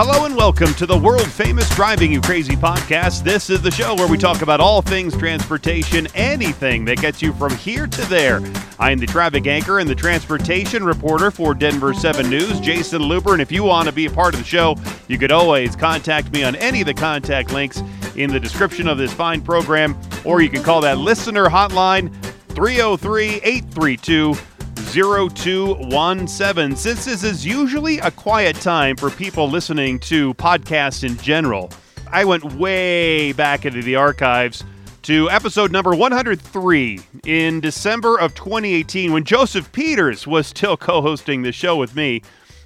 Hello 0.00 0.26
and 0.26 0.36
welcome 0.36 0.72
to 0.74 0.86
the 0.86 0.96
world 0.96 1.26
famous 1.28 1.68
Driving 1.74 2.12
You 2.12 2.20
Crazy 2.20 2.54
podcast. 2.54 3.24
This 3.24 3.50
is 3.50 3.60
the 3.60 3.70
show 3.72 3.96
where 3.96 4.06
we 4.06 4.16
talk 4.16 4.42
about 4.42 4.60
all 4.60 4.80
things 4.80 5.16
transportation, 5.16 6.06
anything 6.14 6.84
that 6.84 7.00
gets 7.00 7.20
you 7.20 7.32
from 7.32 7.52
here 7.56 7.88
to 7.88 8.02
there. 8.02 8.40
I 8.78 8.92
am 8.92 9.00
the 9.00 9.08
traffic 9.08 9.48
anchor 9.48 9.80
and 9.80 9.90
the 9.90 9.96
transportation 9.96 10.84
reporter 10.84 11.32
for 11.32 11.52
Denver 11.52 11.94
7 11.94 12.30
News, 12.30 12.60
Jayson 12.60 13.00
Luber. 13.00 13.32
And 13.32 13.42
if 13.42 13.50
you 13.50 13.64
want 13.64 13.88
to 13.88 13.92
be 13.92 14.06
a 14.06 14.10
part 14.10 14.34
of 14.34 14.40
the 14.40 14.46
show, 14.46 14.76
you 15.08 15.18
could 15.18 15.32
always 15.32 15.74
contact 15.74 16.30
me 16.32 16.44
on 16.44 16.54
any 16.54 16.80
of 16.80 16.86
the 16.86 16.94
contact 16.94 17.52
links 17.52 17.82
in 18.14 18.30
the 18.30 18.38
description 18.38 18.86
of 18.86 18.98
this 18.98 19.12
fine 19.12 19.40
program, 19.40 19.98
or 20.24 20.40
you 20.40 20.48
can 20.48 20.62
call 20.62 20.80
that 20.82 20.98
listener 20.98 21.46
hotline 21.46 22.14
303 22.50 23.40
832 23.42 24.34
0217. 24.86 26.76
Since 26.76 27.04
this 27.04 27.22
is 27.24 27.44
usually 27.44 27.98
a 27.98 28.10
quiet 28.10 28.56
time 28.56 28.96
for 28.96 29.10
people 29.10 29.48
listening 29.48 29.98
to 30.00 30.34
podcasts 30.34 31.04
in 31.04 31.16
general, 31.18 31.70
I 32.10 32.24
went 32.24 32.54
way 32.54 33.32
back 33.32 33.64
into 33.66 33.82
the 33.82 33.96
archives 33.96 34.64
to 35.02 35.30
episode 35.30 35.70
number 35.72 35.94
103 35.94 37.00
in 37.24 37.60
December 37.60 38.18
of 38.18 38.34
2018 38.34 39.12
when 39.12 39.24
Joseph 39.24 39.70
Peters 39.72 40.26
was 40.26 40.46
still 40.46 40.76
co 40.76 41.02
hosting 41.02 41.42
the 41.42 41.52
show 41.52 41.76
with 41.76 41.94
me 41.94 42.22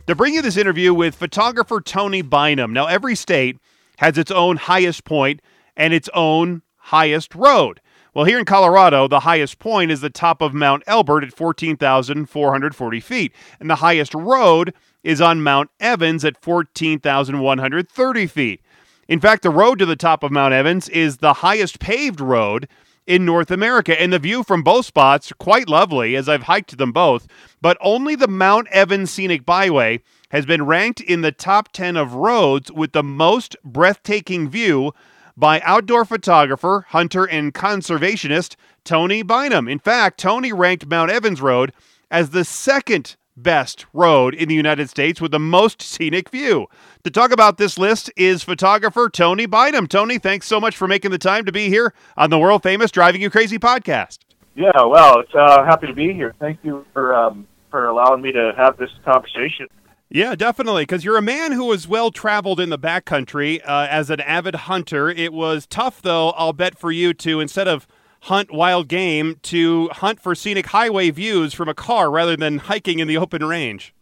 to 0.07 0.15
bring 0.15 0.35
you 0.35 0.43
this 0.43 0.57
interview 0.57 0.95
with 0.95 1.15
photographer 1.15 1.81
Tony 1.81 2.23
Bynum. 2.23 2.73
Now, 2.73 2.87
every 2.87 3.15
state 3.15 3.59
has 3.99 4.17
its 4.17 4.31
own 4.31 4.57
highest 4.57 5.05
point 5.05 5.41
and 5.77 5.93
its 5.93 6.09
own 6.15 6.63
highest 6.77 7.35
road. 7.35 7.81
Well, 8.15 8.27
here 8.27 8.39
in 8.39 8.45
Colorado, 8.45 9.09
the 9.09 9.21
highest 9.21 9.59
point 9.59 9.91
is 9.91 10.03
the 10.03 10.11
top 10.11 10.43
of 10.43 10.53
Mount 10.53 10.83
Elbert 10.87 11.25
at 11.25 11.33
14,440 11.33 13.01
feet, 13.01 13.33
and 13.59 13.71
the 13.71 13.77
highest 13.77 14.13
road 14.13 14.75
is 15.03 15.23
on 15.23 15.43
Mount 15.43 15.71
Evans 15.81 16.23
at 16.23 16.43
14,130 16.43 18.27
feet. 18.27 18.61
In 19.09 19.19
fact, 19.19 19.43
the 19.43 19.49
road 19.49 19.79
to 19.79 19.87
the 19.87 19.97
top 19.97 20.23
of 20.23 20.31
Mount 20.31 20.53
Evans 20.53 20.91
is 20.91 21.17
the 21.17 21.33
highest 21.33 21.81
paved 21.81 22.21
road 22.21 22.69
in 23.07 23.25
North 23.25 23.51
America, 23.51 23.99
and 23.99 24.13
the 24.13 24.19
view 24.19 24.43
from 24.43 24.63
both 24.63 24.85
spots 24.85 25.33
quite 25.39 25.71
lovely 25.71 26.15
as 26.15 26.29
I've 26.29 26.43
hiked 26.43 26.77
them 26.77 26.93
both. 26.93 27.27
But 27.63 27.79
only 27.81 28.15
the 28.15 28.29
Mount 28.29 28.69
Evans 28.69 29.11
Scenic 29.11 29.47
Byway 29.47 30.01
has 30.29 30.45
been 30.45 30.67
ranked 30.67 31.01
in 31.01 31.23
the 31.23 31.33
top 31.33 31.73
10 31.73 31.97
of 31.97 32.13
roads 32.13 32.71
with 32.71 32.93
the 32.93 33.03
most 33.03 33.57
breathtaking 33.65 34.51
view 34.51 34.93
by 35.37 35.61
outdoor 35.61 36.05
photographer, 36.05 36.87
hunter, 36.89 37.25
and 37.25 37.55
conservationist 37.55 38.57
Tony 38.85 39.23
Bynum. 39.23 39.69
In 39.69 39.79
fact, 39.79 40.19
Tony 40.19 40.53
ranked 40.53 40.87
Mount 40.87 41.11
Evans 41.11 41.41
Road 41.41 41.73
as 42.11 42.31
the 42.31 42.45
second 42.45 43.17
best 43.37 43.87
road 43.93 44.35
in 44.35 44.49
the 44.49 44.55
United 44.55 44.91
States 44.91 45.21
with 45.21 45.31
the 45.31 45.39
most 45.39 45.81
scenic 45.81 46.29
view. 46.29 46.67
To 47.05 47.11
talk 47.11 47.33
about 47.33 47.57
this 47.57 47.79
list 47.79 48.11
is 48.17 48.43
photographer 48.43 49.09
Tony 49.09 49.47
Bynum. 49.47 49.87
Tony, 49.87 50.19
thanks 50.19 50.47
so 50.47 50.61
much 50.61 50.77
for 50.77 50.87
making 50.87 51.11
the 51.11 51.19
time 51.19 51.45
to 51.47 51.53
be 51.53 51.69
here 51.69 51.95
on 52.17 52.31
the 52.31 52.39
world 52.39 52.63
famous 52.63 52.91
Driving 52.91 53.23
You 53.23 53.31
Crazy 53.31 53.59
podcast. 53.59 54.19
Yeah, 54.55 54.71
well, 54.85 55.21
it's 55.21 55.35
uh, 55.35 55.65
happy 55.65 55.87
to 55.87 55.95
be 55.95 56.13
here. 56.13 56.35
Thank 56.39 56.59
you 56.63 56.85
for 56.93 57.15
um, 57.15 57.47
for 57.71 57.87
allowing 57.87 58.21
me 58.21 58.33
to 58.33 58.53
have 58.57 58.77
this 58.77 58.91
conversation. 59.05 59.67
Yeah, 60.15 60.35
definitely. 60.35 60.83
Because 60.83 61.07
you're 61.07 61.17
a 61.17 61.23
man 61.23 61.53
who 61.53 61.65
was 61.65 61.89
well 61.89 62.11
traveled 62.11 62.61
in 62.61 62.69
the 62.69 62.79
backcountry 62.79 63.63
uh, 63.65 63.87
as 63.89 64.11
an 64.11 64.21
avid 64.21 64.55
hunter. 64.55 65.09
It 65.09 65.33
was 65.33 65.67
tough, 65.67 66.03
though, 66.03 66.31
I'll 66.33 66.53
bet, 66.53 66.79
for 66.79 66.93
you 66.93 67.15
to, 67.15 67.41
instead 67.41 67.67
of 67.67 67.89
hunt 68.23 68.53
wild 68.53 68.89
game, 68.89 69.39
to 69.45 69.89
hunt 69.89 70.21
for 70.21 70.35
scenic 70.35 70.67
highway 70.67 71.11
views 71.11 71.55
from 71.55 71.71
a 71.71 71.75
car 71.75 72.11
rather 72.11 72.37
than 72.37 72.59
hiking 72.59 72.99
in 72.99 73.09
the 73.09 73.17
open 73.17 73.43
range. 73.43 73.95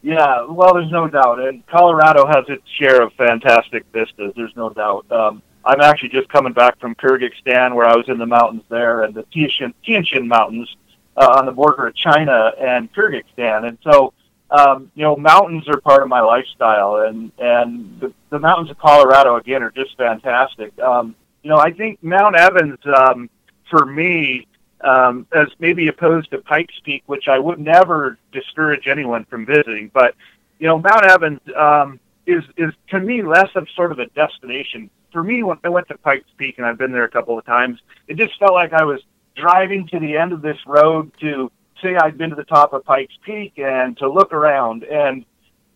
Yeah, 0.00 0.46
well, 0.48 0.72
there's 0.72 0.90
no 0.90 1.08
doubt. 1.08 1.40
And 1.40 1.66
Colorado 1.66 2.26
has 2.26 2.46
its 2.48 2.66
share 2.78 3.02
of 3.02 3.12
fantastic 3.12 3.84
vistas, 3.92 4.32
there's 4.34 4.56
no 4.56 4.70
doubt. 4.70 5.04
Um, 5.12 5.42
I'm 5.62 5.82
actually 5.82 6.08
just 6.08 6.30
coming 6.30 6.54
back 6.54 6.80
from 6.80 6.94
Kyrgyzstan, 6.94 7.74
where 7.74 7.86
I 7.86 7.96
was 7.96 8.08
in 8.08 8.16
the 8.16 8.24
mountains 8.24 8.62
there, 8.70 9.02
and 9.02 9.14
the 9.14 9.24
Tianshan, 9.24 9.74
Tianshan 9.86 10.26
Mountains 10.26 10.74
uh, 11.18 11.34
on 11.36 11.44
the 11.44 11.52
border 11.52 11.88
of 11.88 11.94
China 11.94 12.52
and 12.58 12.90
Kyrgyzstan. 12.94 13.68
And 13.68 13.76
so 13.82 14.14
um, 14.50 14.90
you 14.94 15.02
know, 15.02 15.16
mountains 15.16 15.68
are 15.68 15.80
part 15.80 16.02
of 16.02 16.08
my 16.08 16.20
lifestyle, 16.20 16.96
and 16.96 17.30
and 17.38 18.00
the, 18.00 18.12
the 18.30 18.38
mountains 18.38 18.70
of 18.70 18.78
Colorado 18.78 19.36
again 19.36 19.62
are 19.62 19.70
just 19.70 19.96
fantastic. 19.96 20.78
Um, 20.80 21.14
you 21.42 21.50
know, 21.50 21.58
I 21.58 21.72
think 21.72 22.02
Mount 22.02 22.36
Evans 22.36 22.78
um, 22.84 23.30
for 23.70 23.86
me, 23.86 24.46
um, 24.80 25.26
as 25.32 25.48
maybe 25.58 25.88
opposed 25.88 26.30
to 26.32 26.38
Pikes 26.38 26.74
Peak, 26.84 27.04
which 27.06 27.28
I 27.28 27.38
would 27.38 27.60
never 27.60 28.18
discourage 28.32 28.88
anyone 28.88 29.24
from 29.24 29.46
visiting, 29.46 29.90
but 29.94 30.14
you 30.58 30.66
know, 30.66 30.78
Mount 30.78 31.04
Evans 31.04 31.40
um, 31.56 32.00
is 32.26 32.42
is 32.56 32.72
to 32.88 32.98
me 32.98 33.22
less 33.22 33.50
of 33.54 33.68
sort 33.76 33.92
of 33.92 33.98
a 34.00 34.06
destination. 34.06 34.90
For 35.12 35.22
me, 35.22 35.42
when 35.42 35.58
I 35.64 35.68
went 35.68 35.88
to 35.88 35.98
Pikes 35.98 36.28
Peak, 36.36 36.58
and 36.58 36.66
I've 36.66 36.78
been 36.78 36.92
there 36.92 37.04
a 37.04 37.10
couple 37.10 37.38
of 37.38 37.44
times, 37.44 37.80
it 38.08 38.16
just 38.16 38.38
felt 38.38 38.52
like 38.52 38.72
I 38.72 38.84
was 38.84 39.00
driving 39.36 39.86
to 39.88 39.98
the 39.98 40.16
end 40.16 40.32
of 40.32 40.42
this 40.42 40.58
road 40.66 41.12
to 41.20 41.50
say 41.82 41.96
I'd 41.96 42.18
been 42.18 42.30
to 42.30 42.36
the 42.36 42.44
top 42.44 42.72
of 42.72 42.84
Pikes 42.84 43.14
Peak 43.24 43.54
and 43.58 43.96
to 43.98 44.10
look 44.10 44.32
around. 44.32 44.84
And 44.84 45.24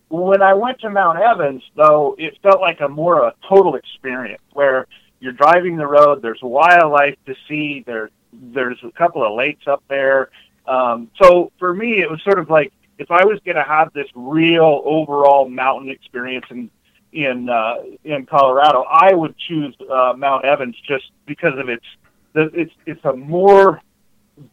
when 0.09 0.41
I 0.41 0.53
went 0.53 0.79
to 0.81 0.89
Mount 0.89 1.19
Evans, 1.19 1.63
though, 1.75 2.15
it 2.17 2.37
felt 2.41 2.61
like 2.61 2.81
a 2.81 2.87
more 2.87 3.27
a 3.27 3.33
total 3.47 3.75
experience 3.75 4.41
where 4.53 4.87
you're 5.19 5.33
driving 5.33 5.77
the 5.77 5.87
road. 5.87 6.21
There's 6.21 6.41
wildlife 6.41 7.15
to 7.25 7.35
see. 7.47 7.83
There, 7.85 8.09
there's 8.31 8.79
a 8.83 8.91
couple 8.91 9.25
of 9.25 9.35
lakes 9.35 9.67
up 9.67 9.83
there. 9.87 10.29
Um, 10.67 11.09
so 11.21 11.51
for 11.59 11.73
me, 11.73 12.01
it 12.01 12.09
was 12.09 12.21
sort 12.23 12.39
of 12.39 12.49
like 12.49 12.71
if 12.97 13.11
I 13.11 13.25
was 13.25 13.39
going 13.45 13.57
to 13.57 13.63
have 13.63 13.91
this 13.93 14.07
real 14.15 14.81
overall 14.85 15.49
mountain 15.49 15.89
experience 15.89 16.45
in 16.49 16.69
in 17.11 17.49
uh, 17.49 17.75
in 18.03 18.25
Colorado, 18.25 18.83
I 18.83 19.13
would 19.13 19.37
choose 19.37 19.73
uh, 19.89 20.13
Mount 20.17 20.43
Evans 20.43 20.75
just 20.85 21.11
because 21.25 21.57
of 21.57 21.69
its 21.69 21.85
the, 22.33 22.49
it's 22.53 22.73
it's 22.85 23.03
a 23.05 23.13
more 23.13 23.81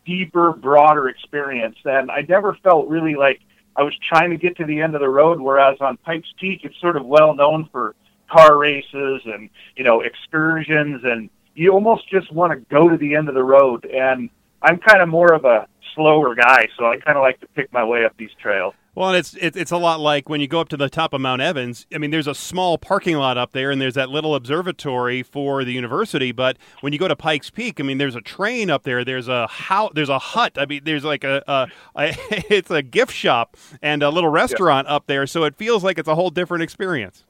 deeper, 0.04 0.53
broader 0.53 1.09
experience. 1.09 1.76
And 1.84 2.10
I 2.10 2.25
never 2.28 2.56
felt 2.62 2.88
really 2.88 3.15
like 3.15 3.41
I 3.76 3.82
was 3.82 3.94
trying 4.09 4.31
to 4.31 4.37
get 4.37 4.56
to 4.59 4.65
the 4.65 4.81
end 4.81 4.94
of 4.94 5.00
the 5.00 5.09
road. 5.09 5.41
Whereas 5.41 5.78
on 5.81 5.97
Pikes 5.98 6.28
Peak, 6.38 6.60
it's 6.65 6.78
sort 6.81 6.97
of 6.97 7.04
well 7.04 7.34
known 7.34 7.69
for 7.72 7.94
car 8.31 8.56
races 8.59 9.22
and 9.26 9.50
you 9.76 9.84
know 9.84 10.00
excursions, 10.00 11.03
and 11.04 11.31
you 11.54 11.72
almost 11.72 12.09
just 12.09 12.32
want 12.32 12.53
to 12.53 12.60
go 12.75 12.88
to 12.88 12.97
the 12.97 13.15
end 13.15 13.28
of 13.28 13.34
the 13.34 13.44
road. 13.44 13.84
And 13.84 14.31
I'm 14.62 14.78
kind 14.78 15.03
of 15.03 15.09
more 15.09 15.32
of 15.32 15.44
a 15.44 15.66
slower 15.94 16.34
guy, 16.34 16.69
so 16.78 16.87
I 16.87 16.97
kind 16.97 17.16
of 17.16 17.22
like 17.22 17.41
to 17.41 17.47
pick 17.49 17.72
my 17.72 17.84
way 17.84 18.04
up 18.04 18.16
these 18.16 18.31
trails. 18.41 18.75
Well, 18.95 19.15
it's 19.15 19.35
it, 19.35 19.57
it's 19.57 19.71
a 19.71 19.79
lot 19.79 20.01
like 20.01 20.29
when 20.29 20.43
you 20.43 20.47
go 20.47 20.61
up 20.61 20.69
to 20.69 20.77
the 20.77 20.91
top 20.91 21.15
of 21.15 21.21
Mount 21.23 21.41
Evans. 21.41 21.87
I 21.95 21.99
mean, 21.99 22.11
there's 22.11 22.27
a 22.27 22.35
small 22.35 22.77
parking 22.77 23.17
lot 23.17 23.39
up 23.39 23.53
there, 23.53 23.71
and 23.71 23.81
there's 23.81 23.95
that 23.95 24.11
little 24.11 24.35
observatory 24.35 25.23
for 25.23 25.65
the 25.65 25.73
university. 25.73 26.31
But 26.31 26.59
when 26.83 26.93
you 26.93 26.99
go 26.99 27.09
to 27.09 27.17
Pikes 27.17 27.49
Peak, 27.49 27.81
I 27.81 27.85
mean, 27.85 27.97
there's 27.97 28.17
a 28.17 28.21
train 28.21 28.69
up 28.69 28.83
there. 28.83 29.03
There's 29.03 29.29
a 29.29 29.47
house. 29.47 29.93
There's 29.95 30.11
a 30.11 30.19
hut. 30.19 30.59
I 30.59 30.67
mean, 30.67 30.83
there's 30.85 31.05
like 31.05 31.25
a, 31.25 31.43
a, 31.49 31.69
a 31.97 32.15
it's 32.53 32.71
a 32.71 32.83
gift 32.83 33.15
shop 33.15 33.57
and 33.81 34.03
a 34.03 34.11
little 34.11 34.29
restaurant 34.29 34.87
yeah. 34.87 34.97
up 34.97 35.07
there. 35.07 35.27
So 35.27 35.45
it 35.45 35.57
feels 35.57 35.83
like 35.83 35.99
it's 35.99 36.09
a 36.09 36.15
whole 36.15 36.31
different 36.31 36.63
experience. 36.63 37.25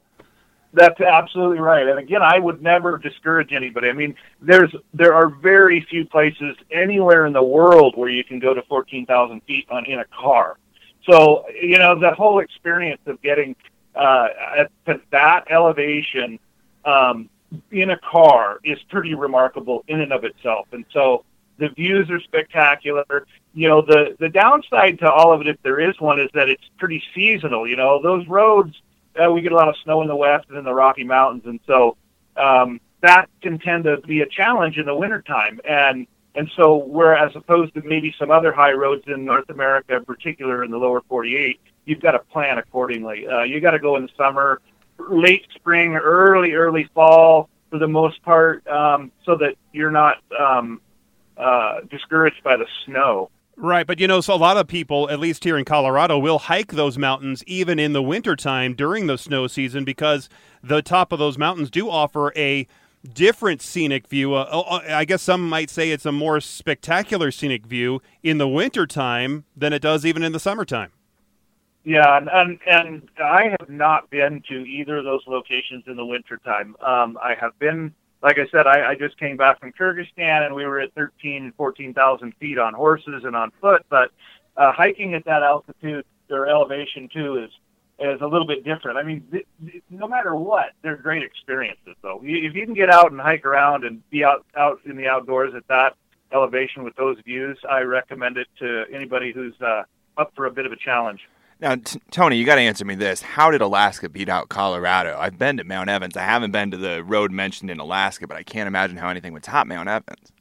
That's 0.75 1.00
absolutely 1.00 1.61
right. 1.61 1.87
And 1.87 1.99
again, 2.00 2.23
I 2.23 2.41
would 2.41 2.61
never 2.61 2.99
discourage 2.99 3.53
anybody. 3.53 3.89
I 3.89 3.93
mean, 3.93 4.17
there's 4.41 4.75
there 4.94 5.15
are 5.15 5.29
very 5.29 5.87
few 5.89 6.06
places 6.06 6.56
anywhere 6.73 7.25
in 7.25 7.33
the 7.33 7.43
world 7.43 7.94
where 7.97 8.09
you 8.09 8.25
can 8.25 8.41
go 8.41 8.53
to 8.53 8.62
14,000 8.62 9.43
feet 9.43 9.67
on 9.71 9.84
in 9.84 10.00
a 10.00 10.06
car. 10.06 10.56
So, 11.04 11.46
you 11.50 11.78
know, 11.78 11.98
the 11.98 12.12
whole 12.12 12.38
experience 12.40 13.00
of 13.06 13.20
getting 13.22 13.56
uh, 13.94 14.28
at 14.86 15.00
that 15.10 15.50
elevation 15.50 16.38
um, 16.84 17.28
in 17.70 17.90
a 17.90 17.98
car 17.98 18.60
is 18.64 18.78
pretty 18.88 19.14
remarkable 19.14 19.84
in 19.88 20.00
and 20.00 20.12
of 20.12 20.24
itself. 20.24 20.68
And 20.72 20.84
so 20.92 21.24
the 21.58 21.68
views 21.68 22.08
are 22.10 22.20
spectacular. 22.20 23.26
You 23.54 23.68
know, 23.68 23.82
the, 23.82 24.16
the 24.18 24.28
downside 24.28 24.98
to 25.00 25.10
all 25.10 25.32
of 25.32 25.40
it, 25.42 25.48
if 25.48 25.62
there 25.62 25.80
is 25.80 26.00
one, 26.00 26.20
is 26.20 26.30
that 26.34 26.48
it's 26.48 26.64
pretty 26.78 27.02
seasonal. 27.14 27.69
You 27.69 27.76
know, 27.76 28.00
those 28.00 28.26
roads, 28.26 28.75
uh, 29.22 29.31
we 29.31 29.43
get 29.43 29.52
a 29.52 29.56
lot 29.56 29.69
of 29.69 29.76
snow 29.84 30.02
in 30.02 30.08
the 30.08 30.16
west 30.16 30.46
and 30.48 30.58
in 30.58 30.64
the 30.64 30.72
Rocky 30.75 31.05
Mountains. 31.05 31.43
And 31.46 31.60
so 31.66 31.96
um, 32.37 32.81
that 33.02 33.28
can 33.43 33.58
tend 33.58 33.84
to 33.84 33.98
be 33.98 34.22
a 34.22 34.26
challenge 34.26 34.78
in 34.78 34.87
the 34.87 34.94
wintertime. 34.94 35.60
And 35.69 36.06
and 36.34 36.50
so, 36.56 36.76
whereas 36.76 37.32
opposed 37.34 37.75
to 37.75 37.82
maybe 37.82 38.14
some 38.19 38.31
other 38.31 38.52
high 38.52 38.73
roads 38.73 39.02
in 39.06 39.25
North 39.25 39.50
America, 39.50 39.96
in 39.96 40.05
particular 40.05 40.64
in 40.64 40.70
the 40.70 40.79
lower 40.79 41.02
48, 41.08 41.61
you've 41.84 42.00
got 42.00 42.12
to 42.12 42.20
plan 42.20 42.58
accordingly. 42.58 43.26
Uh, 43.26 43.43
you 43.43 43.61
got 43.61 43.73
to 43.73 43.79
go 43.79 43.96
in 43.96 44.02
the 44.05 44.08
summer, 44.17 44.61
late 44.99 45.46
spring, 45.55 45.94
early, 45.94 46.52
early 46.52 46.88
fall 46.94 47.50
for 47.70 47.79
the 47.79 47.88
most 47.88 48.23
part, 48.23 48.67
um, 48.67 49.12
so 49.25 49.37
that 49.37 49.56
you're 49.73 49.90
not 49.90 50.19
um, 50.38 50.81
uh, 51.37 51.81
discouraged 51.90 52.43
by 52.43 52.56
the 52.56 52.67
snow. 52.84 53.31
Right, 53.56 53.87
but 53.87 54.00
you 54.00 54.08
know, 54.08 54.23
so 54.23 54.34
a 54.34 54.37
lot 54.37 54.56
of 54.56 54.67
people, 54.67 55.11
at 55.11 55.20
least 55.20 55.44
here 55.44 55.58
in 55.58 55.67
Colorado, 55.67 56.19
will 56.19 56.38
hike 56.38 56.73
those 56.73 56.96
mountains 56.96 57.44
even 57.46 57.79
in 57.79 57.93
the 57.93 58.02
wintertime 58.02 58.75
during 58.75 59.06
the 59.06 59.19
snow 59.19 59.46
season 59.46 59.84
because 59.84 60.31
the 60.62 60.81
top 60.81 61.12
of 61.12 61.19
those 61.19 61.37
mountains 61.37 61.70
do 61.70 61.90
offer 61.90 62.32
a 62.34 62.67
different 63.02 63.62
scenic 63.62 64.06
view. 64.08 64.34
Uh, 64.34 64.49
oh, 64.50 64.62
uh, 64.62 64.82
I 64.88 65.04
guess 65.04 65.22
some 65.22 65.49
might 65.49 65.70
say 65.70 65.90
it's 65.90 66.06
a 66.06 66.12
more 66.12 66.40
spectacular 66.40 67.31
scenic 67.31 67.66
view 67.66 68.00
in 68.22 68.38
the 68.38 68.49
wintertime 68.49 69.44
than 69.56 69.72
it 69.72 69.82
does 69.82 70.06
even 70.06 70.22
in 70.22 70.32
the 70.32 70.40
summertime. 70.40 70.93
Yeah, 71.84 72.16
and, 72.16 72.28
and 72.31 72.58
and 72.66 73.08
I 73.19 73.56
have 73.58 73.69
not 73.69 74.08
been 74.08 74.43
to 74.49 74.54
either 74.54 74.99
of 74.99 75.04
those 75.04 75.22
locations 75.26 75.84
in 75.88 75.96
the 75.96 76.06
wintertime. 76.06 76.76
Um, 76.81 77.19
I 77.20 77.34
have 77.40 77.58
been, 77.58 77.93
like 78.22 78.38
I 78.38 78.46
said, 78.52 78.69
I, 78.69 78.90
I 78.90 78.94
just 78.94 79.19
came 79.19 79.37
back 79.37 79.58
from 79.58 79.72
Kyrgyzstan, 79.72 80.46
and 80.46 80.55
we 80.55 80.64
were 80.64 80.78
at 80.78 80.94
13, 80.94 81.52
14,000 81.56 82.34
feet 82.38 82.58
on 82.58 82.72
horses 82.72 83.25
and 83.25 83.34
on 83.34 83.50
foot. 83.60 83.84
But 83.88 84.12
uh, 84.56 84.70
hiking 84.72 85.14
at 85.14 85.25
that 85.25 85.43
altitude 85.43 86.05
or 86.31 86.46
elevation 86.46 87.08
too 87.12 87.43
is 87.43 87.50
is 88.02 88.20
a 88.20 88.26
little 88.26 88.46
bit 88.46 88.64
different. 88.64 88.99
I 88.99 89.02
mean, 89.02 89.25
th- 89.31 89.46
th- 89.64 89.82
no 89.90 90.08
matter 90.08 90.34
what, 90.34 90.72
they're 90.82 90.96
great 90.96 91.22
experiences. 91.22 91.94
Though, 92.02 92.20
if 92.22 92.54
you 92.54 92.64
can 92.64 92.75
get 92.75 92.90
out 92.90 93.12
and 93.12 93.20
hike 93.20 93.44
around 93.44 93.84
and 93.84 94.08
be 94.10 94.25
out 94.25 94.44
out 94.56 94.81
in 94.84 94.96
the 94.96 95.06
outdoors 95.06 95.54
at 95.54 95.66
that 95.69 95.94
elevation 96.32 96.82
with 96.82 96.96
those 96.96 97.19
views, 97.25 97.58
I 97.69 97.81
recommend 97.81 98.38
it 98.38 98.49
to 98.58 98.84
anybody 98.93 99.32
who's 99.32 99.54
uh, 99.60 99.82
up 100.16 100.32
for 100.34 100.46
a 100.46 100.50
bit 100.50 100.66
of 100.66 100.72
a 100.72 100.76
challenge. 100.76 101.20
Now, 101.60 101.76
t- 101.76 102.00
Tony, 102.10 102.37
you 102.37 102.44
got 102.44 102.56
to 102.56 102.60
answer 102.60 102.84
me 102.84 102.96
this: 102.96 103.22
How 103.22 103.50
did 103.50 103.60
Alaska 103.60 104.08
beat 104.08 104.28
out 104.28 104.48
Colorado? 104.48 105.16
I've 105.19 105.38
been 105.38 105.58
to 105.58 105.64
Mount 105.64 105.88
Evans. 105.88 106.16
I 106.16 106.22
haven't 106.22 106.50
been 106.50 106.70
to 106.72 106.76
the 106.76 107.05
road 107.05 107.31
mentioned 107.31 107.70
in 107.70 107.78
Alaska, 107.78 108.26
but 108.26 108.37
I 108.37 108.43
can't 108.43 108.66
imagine 108.66 108.96
how 108.96 109.08
anything 109.08 109.32
would 109.32 109.44
top 109.44 109.66
Mount 109.66 109.88
Evans. 109.88 110.32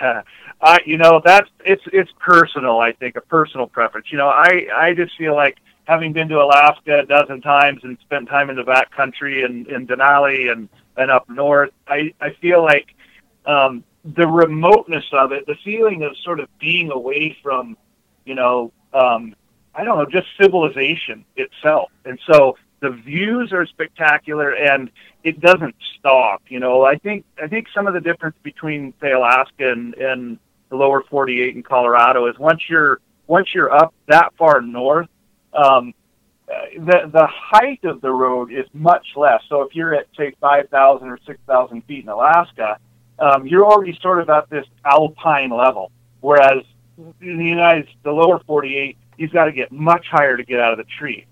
uh, 0.60 0.78
you 0.86 0.96
know, 0.96 1.20
that's 1.24 1.48
it's 1.64 1.82
it's 1.92 2.10
personal. 2.18 2.80
I 2.80 2.92
think 2.92 3.16
a 3.16 3.20
personal 3.20 3.66
preference. 3.66 4.06
You 4.10 4.18
know, 4.18 4.28
I 4.28 4.66
I 4.74 4.94
just 4.94 5.16
feel 5.18 5.34
like 5.34 5.58
having 5.84 6.12
been 6.12 6.28
to 6.28 6.40
Alaska 6.40 7.00
a 7.00 7.06
dozen 7.06 7.40
times 7.40 7.80
and 7.82 7.98
spent 8.00 8.28
time 8.28 8.50
in 8.50 8.56
the 8.56 8.64
back 8.64 8.90
country 8.90 9.42
and 9.42 9.66
in 9.68 9.86
Denali 9.86 10.50
and 10.50 10.68
and 10.96 11.10
up 11.10 11.28
north, 11.28 11.70
I 11.88 12.14
I 12.20 12.30
feel 12.40 12.62
like 12.62 12.94
um, 13.46 13.84
the 14.04 14.26
remoteness 14.26 15.04
of 15.12 15.32
it, 15.32 15.46
the 15.46 15.56
feeling 15.64 16.02
of 16.02 16.16
sort 16.18 16.40
of 16.40 16.48
being 16.58 16.90
away 16.90 17.36
from, 17.42 17.76
you 18.24 18.34
know, 18.34 18.72
um, 18.92 19.34
I 19.74 19.84
don't 19.84 19.98
know, 19.98 20.06
just 20.06 20.28
civilization 20.40 21.24
itself. 21.36 21.90
And 22.04 22.18
so 22.30 22.56
the 22.80 22.90
views 22.90 23.52
are 23.52 23.66
spectacular 23.66 24.54
and 24.54 24.90
it 25.24 25.40
doesn't 25.40 25.74
stop. 25.98 26.42
You 26.48 26.60
know, 26.60 26.84
I 26.84 26.96
think 26.96 27.24
I 27.42 27.48
think 27.48 27.66
some 27.74 27.86
of 27.86 27.94
the 27.94 28.00
difference 28.00 28.36
between 28.42 28.92
say 29.00 29.12
Alaska 29.12 29.72
and, 29.72 29.94
and 29.94 30.38
the 30.68 30.76
lower 30.76 31.02
48 31.02 31.56
in 31.56 31.62
Colorado 31.62 32.26
is 32.26 32.38
once 32.38 32.62
you're 32.68 33.00
once 33.26 33.48
you're 33.54 33.72
up 33.72 33.94
that 34.06 34.34
far 34.36 34.60
north, 34.60 35.08
um, 35.54 35.94
the 36.46 37.10
the 37.12 37.26
height 37.26 37.84
of 37.84 38.00
the 38.00 38.10
road 38.10 38.52
is 38.52 38.66
much 38.72 39.06
less. 39.16 39.42
So 39.48 39.62
if 39.62 39.74
you're 39.74 39.94
at 39.94 40.06
say 40.16 40.34
5,000 40.40 41.08
or 41.08 41.18
6,000 41.26 41.82
feet 41.82 42.04
in 42.04 42.08
Alaska, 42.08 42.78
um, 43.18 43.46
you're 43.46 43.64
already 43.64 43.98
sort 44.02 44.20
of 44.20 44.28
at 44.30 44.50
this 44.50 44.66
alpine 44.84 45.50
level. 45.50 45.90
Whereas 46.20 46.64
in 47.20 47.38
the 47.38 47.44
United, 47.44 47.88
the 48.02 48.12
lower 48.12 48.40
48, 48.46 48.96
you've 49.16 49.32
got 49.32 49.46
to 49.46 49.52
get 49.52 49.72
much 49.72 50.06
higher 50.10 50.36
to 50.36 50.44
get 50.44 50.60
out 50.60 50.72
of 50.72 50.78
the 50.78 50.90
tree. 50.98 51.26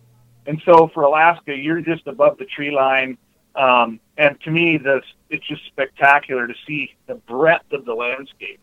And 0.47 0.61
so 0.65 0.91
for 0.93 1.05
Alaska, 1.05 1.55
you're 1.55 1.81
just 1.81 2.07
above 2.07 2.39
the 2.39 2.47
tree 2.47 2.71
line. 2.71 3.17
Um, 3.55 4.01
and 4.17 4.41
to 4.43 4.51
me, 4.51 4.79
this 4.79 5.05
it's 5.31 5.47
just 5.47 5.65
spectacular 5.67 6.47
to 6.47 6.55
see 6.67 6.95
the 7.07 7.15
breadth 7.15 7.73
of 7.73 7.85
the 7.85 7.95
landscape. 7.95 8.61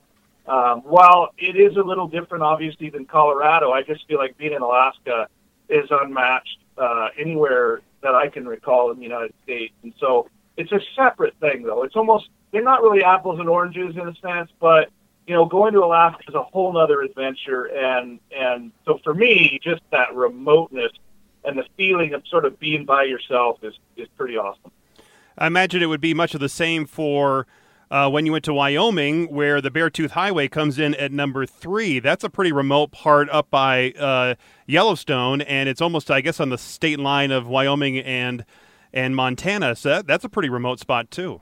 Um, 0.48 0.82
while 0.82 1.30
it 1.38 1.56
is 1.56 1.78
a 1.78 1.82
little 1.82 2.08
different, 2.08 2.44
obviously, 2.44 2.90
than 2.90 3.06
Colorado, 3.06 3.72
I 3.72 3.84
just 3.84 4.08
feel 4.08 4.18
like 4.18 4.36
being 4.38 4.54
in 4.54 4.64
Alaska 4.64 5.28
is 5.70 5.88
unmatched 5.90 6.58
uh, 6.78 7.10
anywhere 7.18 7.82
that 8.02 8.16
I 8.16 8.28
can 8.28 8.48
recall 8.48 8.92
in 8.92 8.98
the 8.98 9.04
United 9.04 9.34
States. 9.44 9.74
And 9.84 9.94
so 10.00 10.30
it's 10.58 10.72
a 10.72 10.80
separate 10.96 11.36
thing, 11.40 11.64
though. 11.64 11.84
It's 11.84 11.96
almost 11.96 12.30
they're 12.52 12.64
not 12.64 12.82
really 12.82 13.04
apples 13.04 13.40
and 13.40 13.48
oranges 13.48 13.96
in 13.96 14.08
a 14.08 14.16
sense, 14.16 14.52
but 14.60 14.90
you 15.28 15.36
know, 15.36 15.46
going 15.46 15.74
to 15.74 15.84
Alaska 15.84 16.24
is 16.28 16.34
a 16.34 16.42
whole 16.42 16.76
other 16.78 17.02
adventure, 17.02 17.66
and 17.66 18.20
and 18.36 18.72
so 18.86 19.00
for 19.04 19.14
me, 19.14 19.60
just 19.64 19.82
that 19.92 20.16
remoteness 20.16 20.92
and 21.46 21.58
the 21.58 21.66
feeling 21.78 22.14
of 22.14 22.24
sort 22.28 22.46
of 22.46 22.60
being 22.60 22.84
by 22.84 23.04
yourself 23.04 23.64
is 23.64 23.76
is 23.96 24.08
pretty 24.18 24.38
awesome. 24.38 24.72
I 25.38 25.48
imagine 25.48 25.82
it 25.82 25.86
would 25.86 26.02
be 26.02 26.14
much 26.14 26.34
of 26.34 26.42
the 26.42 26.50
same 26.50 26.86
for 26.86 27.46
uh, 27.92 28.10
when 28.10 28.26
you 28.26 28.32
went 28.32 28.46
to 28.46 28.54
Wyoming, 28.54 29.34
where 29.34 29.62
the 29.62 29.72
Beartooth 29.72 30.12
Highway 30.12 30.48
comes 30.48 30.78
in 30.78 30.94
at 30.96 31.12
number 31.12 31.46
three. 31.46 32.00
That's 32.00 32.24
a 32.24 32.30
pretty 32.30 32.52
remote 32.52 32.92
part 32.92 33.30
up 33.30 33.50
by 33.50 33.92
uh, 33.92 34.36
Yellowstone, 34.68 35.42
and 35.42 35.68
it's 35.68 35.82
almost, 35.82 36.12
I 36.12 36.22
guess, 36.22 36.40
on 36.40 36.50
the 36.50 36.58
state 36.58 37.00
line 37.00 37.32
of 37.32 37.48
Wyoming 37.48 37.98
and 38.00 38.46
and 38.94 39.16
Montana. 39.16 39.76
So 39.76 39.90
that, 39.90 40.08
that's 40.08 40.24
a 40.24 40.30
pretty 40.30 40.50
remote 40.50 40.80
spot 40.80 41.12
too. 41.12 41.42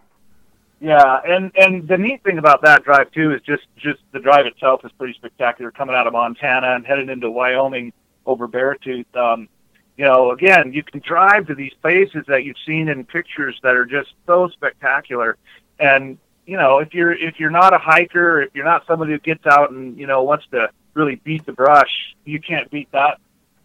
Yeah, 0.79 1.21
and 1.27 1.51
and 1.57 1.87
the 1.87 1.97
neat 1.97 2.23
thing 2.23 2.37
about 2.37 2.61
that 2.61 2.83
drive 2.83 3.11
too 3.11 3.33
is 3.33 3.41
just 3.41 3.63
just 3.77 3.99
the 4.11 4.19
drive 4.19 4.45
itself 4.45 4.85
is 4.85 4.91
pretty 4.97 5.13
spectacular. 5.13 5.71
Coming 5.71 5.95
out 5.95 6.07
of 6.07 6.13
Montana 6.13 6.75
and 6.75 6.85
headed 6.85 7.09
into 7.09 7.31
Wyoming 7.31 7.91
over 8.25 8.47
Beartooth, 8.47 9.05
um, 9.15 9.49
you 9.97 10.05
know, 10.05 10.31
again, 10.31 10.71
you 10.73 10.83
can 10.83 11.01
drive 11.01 11.47
to 11.47 11.55
these 11.55 11.73
places 11.81 12.25
that 12.27 12.43
you've 12.43 12.57
seen 12.65 12.87
in 12.87 13.03
pictures 13.03 13.59
that 13.63 13.75
are 13.75 13.85
just 13.85 14.13
so 14.27 14.47
spectacular. 14.49 15.37
And 15.79 16.17
you 16.47 16.57
know, 16.57 16.79
if 16.79 16.93
you're 16.93 17.13
if 17.13 17.39
you're 17.39 17.51
not 17.51 17.73
a 17.73 17.77
hiker, 17.77 18.41
if 18.41 18.55
you're 18.55 18.65
not 18.65 18.87
somebody 18.87 19.11
who 19.11 19.19
gets 19.19 19.45
out 19.45 19.71
and 19.71 19.97
you 19.97 20.07
know 20.07 20.23
wants 20.23 20.45
to 20.51 20.69
really 20.95 21.15
beat 21.15 21.45
the 21.45 21.53
brush, 21.53 22.15
you 22.25 22.39
can't 22.39 22.71
beat 22.71 22.91
that 22.93 23.19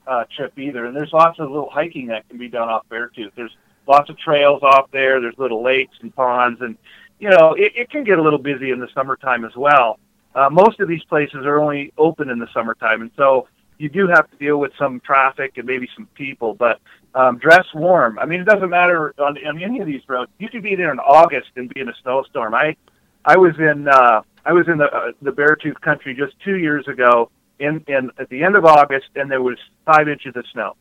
uh, 0.07 0.25
trip 0.37 0.59
either. 0.59 0.85
And 0.85 0.95
there's 0.95 1.13
lots 1.13 1.39
of 1.39 1.51
little 1.51 1.71
hiking 1.71 2.09
that 2.09 2.29
can 2.29 2.39
be 2.39 2.49
done 2.49 2.69
off 2.69 2.85
Beartooth. 2.91 3.31
There's 3.35 3.57
lots 3.87 4.11
of 4.11 4.19
trails 4.19 4.63
off 4.63 4.91
there. 4.91 5.21
There's 5.21 5.39
little 5.39 5.63
lakes 5.63 5.97
and 6.03 6.15
ponds 6.15 6.61
and 6.61 6.77
you 7.23 7.31
know, 7.31 7.55
it, 7.55 7.73
it 7.77 7.91
can 7.91 8.03
get 8.03 8.19
a 8.19 8.23
little 8.23 8.41
busy 8.41 8.73
in 8.73 8.81
the 8.81 8.89
summertime 8.93 9.45
as 9.45 9.55
well. 9.55 10.01
Uh, 10.35 10.51
most 10.51 10.81
of 10.81 10.89
these 10.89 11.05
places 11.05 11.47
are 11.47 11.61
only 11.61 11.93
open 11.97 12.29
in 12.29 12.41
the 12.41 12.49
summertime, 12.53 13.01
and 13.01 13.13
so 13.17 13.47
you 13.79 13.89
do 13.89 14.09
have 14.09 14.29
to 14.29 14.37
deal 14.39 14.57
with 14.57 14.73
some 14.77 14.99
traffic 14.99 15.53
and 15.57 15.65
maybe 15.65 15.89
some 15.95 16.07
people. 16.15 16.53
But 16.53 16.81
um, 17.15 17.39
dress 17.39 17.67
warm. 17.75 18.19
I 18.19 18.27
mean, 18.27 18.41
it 18.41 18.47
doesn't 18.47 18.71
matter 18.71 19.15
on, 19.19 19.37
on 19.47 19.63
any 19.63 19.81
of 19.81 19.87
these 19.87 20.03
roads. 20.09 20.31
You 20.39 20.49
could 20.49 20.63
be 20.63 20.77
there 20.77 20.93
in 20.93 20.99
August 20.99 21.49
and 21.57 21.69
be 21.69 21.81
in 21.81 21.89
a 21.89 21.95
snowstorm. 22.03 22.55
I 22.55 22.77
I 23.25 23.37
was 23.37 23.55
in 23.59 23.89
uh, 23.89 24.23
I 24.45 24.53
was 24.53 24.69
in 24.69 24.79
the 24.79 24.85
uh, 24.85 25.13
the 25.21 25.31
Beartooth 25.31 25.81
country 25.81 26.15
just 26.15 26.35
two 26.45 26.57
years 26.57 26.89
ago 26.89 27.31
in 27.59 27.85
in 27.87 28.11
at 28.19 28.29
the 28.29 28.43
end 28.43 28.57
of 28.57 28.65
August, 28.65 29.09
and 29.15 29.31
there 29.31 29.43
was 29.43 29.59
five 29.85 30.09
inches 30.09 30.35
of 30.37 30.45
snow. 30.53 30.77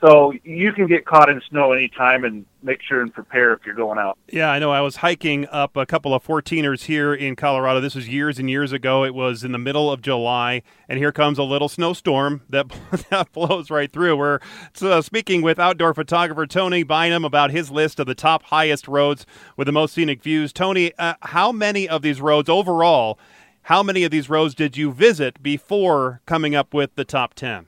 So 0.00 0.34
you 0.44 0.72
can 0.72 0.86
get 0.86 1.06
caught 1.06 1.30
in 1.30 1.40
snow 1.48 1.72
anytime 1.72 2.24
and 2.24 2.44
make 2.62 2.82
sure 2.82 3.00
and 3.00 3.12
prepare 3.12 3.54
if 3.54 3.60
you're 3.64 3.74
going 3.74 3.98
out. 3.98 4.18
Yeah, 4.28 4.50
I 4.50 4.58
know. 4.58 4.70
I 4.70 4.82
was 4.82 4.96
hiking 4.96 5.46
up 5.46 5.74
a 5.74 5.86
couple 5.86 6.12
of 6.12 6.22
14ers 6.22 6.82
here 6.82 7.14
in 7.14 7.34
Colorado. 7.34 7.80
This 7.80 7.94
was 7.94 8.06
years 8.06 8.38
and 8.38 8.50
years 8.50 8.72
ago. 8.72 9.04
It 9.04 9.14
was 9.14 9.42
in 9.42 9.52
the 9.52 9.58
middle 9.58 9.90
of 9.90 10.02
July, 10.02 10.62
and 10.86 10.98
here 10.98 11.12
comes 11.12 11.38
a 11.38 11.44
little 11.44 11.68
snowstorm 11.68 12.42
that, 12.50 12.66
that 13.10 13.32
blows 13.32 13.70
right 13.70 13.90
through. 13.90 14.16
We're 14.16 14.40
uh, 14.82 15.00
speaking 15.00 15.40
with 15.40 15.58
outdoor 15.58 15.94
photographer 15.94 16.46
Tony 16.46 16.82
Bynum 16.82 17.24
about 17.24 17.50
his 17.50 17.70
list 17.70 17.98
of 17.98 18.06
the 18.06 18.14
top 18.14 18.42
highest 18.44 18.86
roads 18.88 19.24
with 19.56 19.64
the 19.64 19.72
most 19.72 19.94
scenic 19.94 20.22
views. 20.22 20.52
Tony, 20.52 20.92
uh, 20.98 21.14
how 21.22 21.52
many 21.52 21.88
of 21.88 22.02
these 22.02 22.20
roads 22.20 22.50
overall, 22.50 23.18
how 23.62 23.82
many 23.82 24.04
of 24.04 24.10
these 24.10 24.28
roads 24.28 24.54
did 24.54 24.76
you 24.76 24.92
visit 24.92 25.42
before 25.42 26.20
coming 26.26 26.54
up 26.54 26.74
with 26.74 26.94
the 26.96 27.04
top 27.04 27.32
10? 27.32 27.66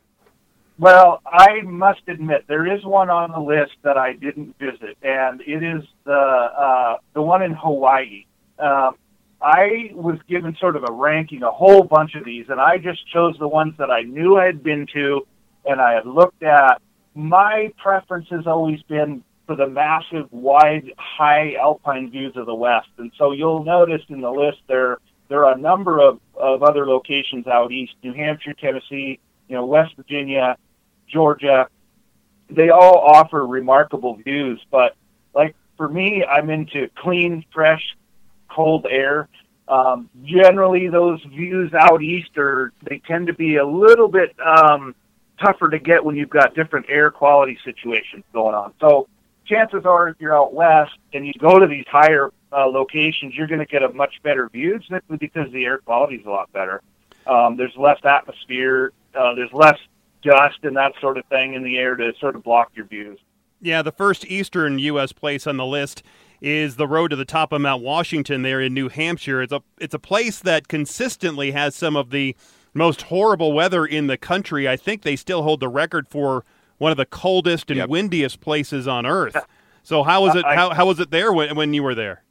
Well, 0.78 1.20
I 1.26 1.62
must 1.62 2.02
admit 2.06 2.44
there 2.46 2.72
is 2.72 2.84
one 2.84 3.10
on 3.10 3.32
the 3.32 3.40
list 3.40 3.72
that 3.82 3.98
I 3.98 4.12
didn't 4.12 4.56
visit, 4.58 4.96
and 5.02 5.40
it 5.40 5.62
is 5.64 5.82
the 6.04 6.12
uh, 6.12 6.98
the 7.14 7.22
one 7.22 7.42
in 7.42 7.52
Hawaii. 7.52 8.26
Um, 8.60 8.94
I 9.42 9.90
was 9.92 10.18
given 10.28 10.56
sort 10.60 10.76
of 10.76 10.84
a 10.88 10.92
ranking, 10.92 11.42
a 11.42 11.50
whole 11.50 11.82
bunch 11.82 12.14
of 12.14 12.24
these, 12.24 12.46
and 12.48 12.60
I 12.60 12.78
just 12.78 13.06
chose 13.12 13.36
the 13.38 13.48
ones 13.48 13.74
that 13.78 13.90
I 13.90 14.02
knew 14.02 14.36
I 14.36 14.46
had 14.46 14.62
been 14.62 14.86
to 14.94 15.26
and 15.64 15.80
I 15.80 15.94
had 15.94 16.06
looked 16.06 16.42
at. 16.44 16.80
My 17.14 17.72
preference 17.82 18.28
has 18.30 18.46
always 18.46 18.80
been 18.82 19.24
for 19.46 19.56
the 19.56 19.66
massive, 19.66 20.32
wide, 20.32 20.92
high 20.96 21.54
alpine 21.54 22.10
views 22.10 22.36
of 22.36 22.46
the 22.46 22.54
West, 22.54 22.88
and 22.98 23.10
so 23.18 23.32
you'll 23.32 23.64
notice 23.64 24.02
in 24.08 24.20
the 24.20 24.30
list 24.30 24.58
there 24.68 24.98
there 25.28 25.44
are 25.44 25.54
a 25.54 25.58
number 25.58 26.00
of, 26.00 26.20
of 26.36 26.62
other 26.62 26.86
locations 26.86 27.48
out 27.48 27.72
east: 27.72 27.94
New 28.04 28.12
Hampshire, 28.12 28.54
Tennessee, 28.54 29.18
you 29.48 29.56
know, 29.56 29.66
West 29.66 29.96
Virginia, 29.96 30.56
Georgia, 31.08 31.68
they 32.50 32.70
all 32.70 32.98
offer 32.98 33.46
remarkable 33.46 34.16
views. 34.16 34.60
But 34.70 34.94
like 35.34 35.54
for 35.76 35.88
me, 35.88 36.24
I'm 36.24 36.50
into 36.50 36.88
clean, 36.96 37.44
fresh, 37.52 37.96
cold 38.48 38.86
air. 38.88 39.28
Um, 39.68 40.08
generally, 40.24 40.88
those 40.88 41.22
views 41.24 41.72
out 41.74 42.02
east 42.02 42.38
are 42.38 42.72
they 42.82 43.00
tend 43.06 43.26
to 43.26 43.34
be 43.34 43.56
a 43.56 43.66
little 43.66 44.08
bit 44.08 44.34
um, 44.40 44.94
tougher 45.38 45.68
to 45.68 45.78
get 45.78 46.04
when 46.04 46.16
you've 46.16 46.30
got 46.30 46.54
different 46.54 46.86
air 46.88 47.10
quality 47.10 47.58
situations 47.64 48.24
going 48.32 48.54
on. 48.54 48.72
So 48.80 49.08
chances 49.44 49.84
are, 49.84 50.08
if 50.08 50.16
you're 50.20 50.36
out 50.36 50.54
west 50.54 50.96
and 51.12 51.26
you 51.26 51.32
go 51.38 51.58
to 51.58 51.66
these 51.66 51.86
higher 51.86 52.32
uh, 52.52 52.66
locations, 52.66 53.34
you're 53.34 53.46
going 53.46 53.60
to 53.60 53.66
get 53.66 53.82
a 53.82 53.90
much 53.90 54.22
better 54.22 54.48
view 54.48 54.80
simply 54.88 55.16
because 55.16 55.50
the 55.52 55.64
air 55.64 55.78
quality 55.78 56.16
is 56.16 56.26
a 56.26 56.30
lot 56.30 56.52
better. 56.52 56.82
Um, 57.26 57.56
there's 57.56 57.76
less 57.76 57.98
atmosphere. 58.04 58.92
Uh, 59.14 59.34
there's 59.34 59.52
less 59.52 59.78
dust 60.28 60.58
and 60.62 60.76
that 60.76 60.92
sort 61.00 61.16
of 61.18 61.24
thing 61.26 61.54
in 61.54 61.62
the 61.62 61.78
air 61.78 61.96
to 61.96 62.12
sort 62.20 62.36
of 62.36 62.42
block 62.42 62.70
your 62.74 62.86
views. 62.86 63.18
Yeah, 63.60 63.82
the 63.82 63.92
first 63.92 64.24
eastern 64.26 64.78
U.S. 64.78 65.12
place 65.12 65.46
on 65.46 65.56
the 65.56 65.66
list 65.66 66.02
is 66.40 66.76
the 66.76 66.86
road 66.86 67.08
to 67.08 67.16
the 67.16 67.24
top 67.24 67.52
of 67.52 67.60
Mount 67.60 67.82
Washington 67.82 68.42
there 68.42 68.60
in 68.60 68.72
New 68.74 68.88
Hampshire. 68.88 69.42
It's 69.42 69.52
a 69.52 69.62
it's 69.78 69.94
a 69.94 69.98
place 69.98 70.38
that 70.40 70.68
consistently 70.68 71.50
has 71.52 71.74
some 71.74 71.96
of 71.96 72.10
the 72.10 72.36
most 72.74 73.02
horrible 73.02 73.52
weather 73.52 73.84
in 73.84 74.06
the 74.06 74.16
country. 74.16 74.68
I 74.68 74.76
think 74.76 75.02
they 75.02 75.16
still 75.16 75.42
hold 75.42 75.58
the 75.60 75.68
record 75.68 76.06
for 76.08 76.44
one 76.76 76.92
of 76.92 76.96
the 76.98 77.06
coldest 77.06 77.70
and 77.70 77.78
Yep. 77.78 77.88
windiest 77.88 78.40
places 78.40 78.86
on 78.86 79.04
earth. 79.06 79.36
So 79.82 80.04
how 80.04 80.22
was 80.22 80.36
it? 80.36 80.44
I- 80.44 80.54
how, 80.54 80.70
how 80.70 80.86
was 80.86 81.00
it 81.00 81.10
there 81.10 81.32
when, 81.32 81.56
when 81.56 81.74
you 81.74 81.82
were 81.82 81.94
there? 81.96 82.22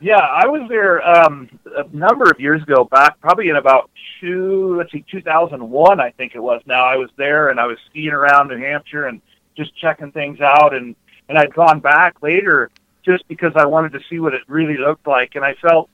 Yeah, 0.00 0.18
I 0.18 0.46
was 0.46 0.68
there 0.68 1.06
um, 1.06 1.48
a 1.76 1.84
number 1.94 2.30
of 2.30 2.38
years 2.38 2.62
ago, 2.62 2.84
back 2.84 3.20
probably 3.20 3.48
in 3.48 3.56
about 3.56 3.90
two, 4.20 4.76
let's 4.76 4.92
see, 4.92 5.04
2001, 5.10 6.00
I 6.00 6.10
think 6.10 6.36
it 6.36 6.40
was. 6.40 6.62
Now 6.66 6.84
I 6.84 6.96
was 6.96 7.10
there 7.16 7.48
and 7.48 7.58
I 7.58 7.66
was 7.66 7.78
skiing 7.90 8.12
around 8.12 8.48
New 8.48 8.58
Hampshire 8.58 9.06
and 9.06 9.20
just 9.56 9.76
checking 9.76 10.12
things 10.12 10.40
out, 10.40 10.72
and 10.72 10.94
and 11.28 11.36
I'd 11.36 11.52
gone 11.52 11.80
back 11.80 12.22
later 12.22 12.70
just 13.04 13.26
because 13.26 13.52
I 13.56 13.66
wanted 13.66 13.92
to 13.92 14.00
see 14.08 14.20
what 14.20 14.34
it 14.34 14.42
really 14.46 14.76
looked 14.76 15.06
like, 15.06 15.34
and 15.34 15.44
I 15.44 15.54
felt, 15.54 15.90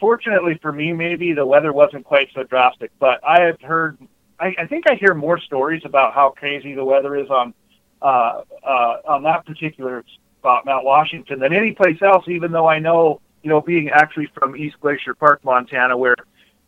fortunately 0.00 0.58
for 0.62 0.72
me, 0.72 0.92
maybe 0.92 1.34
the 1.34 1.44
weather 1.44 1.72
wasn't 1.72 2.04
quite 2.06 2.30
so 2.34 2.42
drastic, 2.42 2.90
but 2.98 3.20
I 3.22 3.42
have 3.42 3.60
heard, 3.60 3.98
I, 4.40 4.54
I 4.58 4.66
think 4.66 4.88
I 4.88 4.94
hear 4.94 5.14
more 5.14 5.38
stories 5.38 5.82
about 5.84 6.14
how 6.14 6.30
crazy 6.30 6.74
the 6.74 6.84
weather 6.84 7.16
is 7.16 7.28
on 7.28 7.52
uh, 8.00 8.42
uh, 8.66 8.96
on 9.06 9.22
that 9.24 9.44
particular 9.44 10.04
spot, 10.40 10.64
Mount 10.64 10.84
Washington, 10.84 11.38
than 11.38 11.52
any 11.52 11.72
place 11.72 12.00
else. 12.02 12.24
Even 12.28 12.50
though 12.50 12.66
I 12.66 12.78
know, 12.78 13.20
you 13.42 13.50
know, 13.50 13.60
being 13.60 13.90
actually 13.90 14.28
from 14.34 14.56
East 14.56 14.76
Glacier 14.80 15.14
Park, 15.14 15.44
Montana, 15.44 15.96
where 15.96 16.16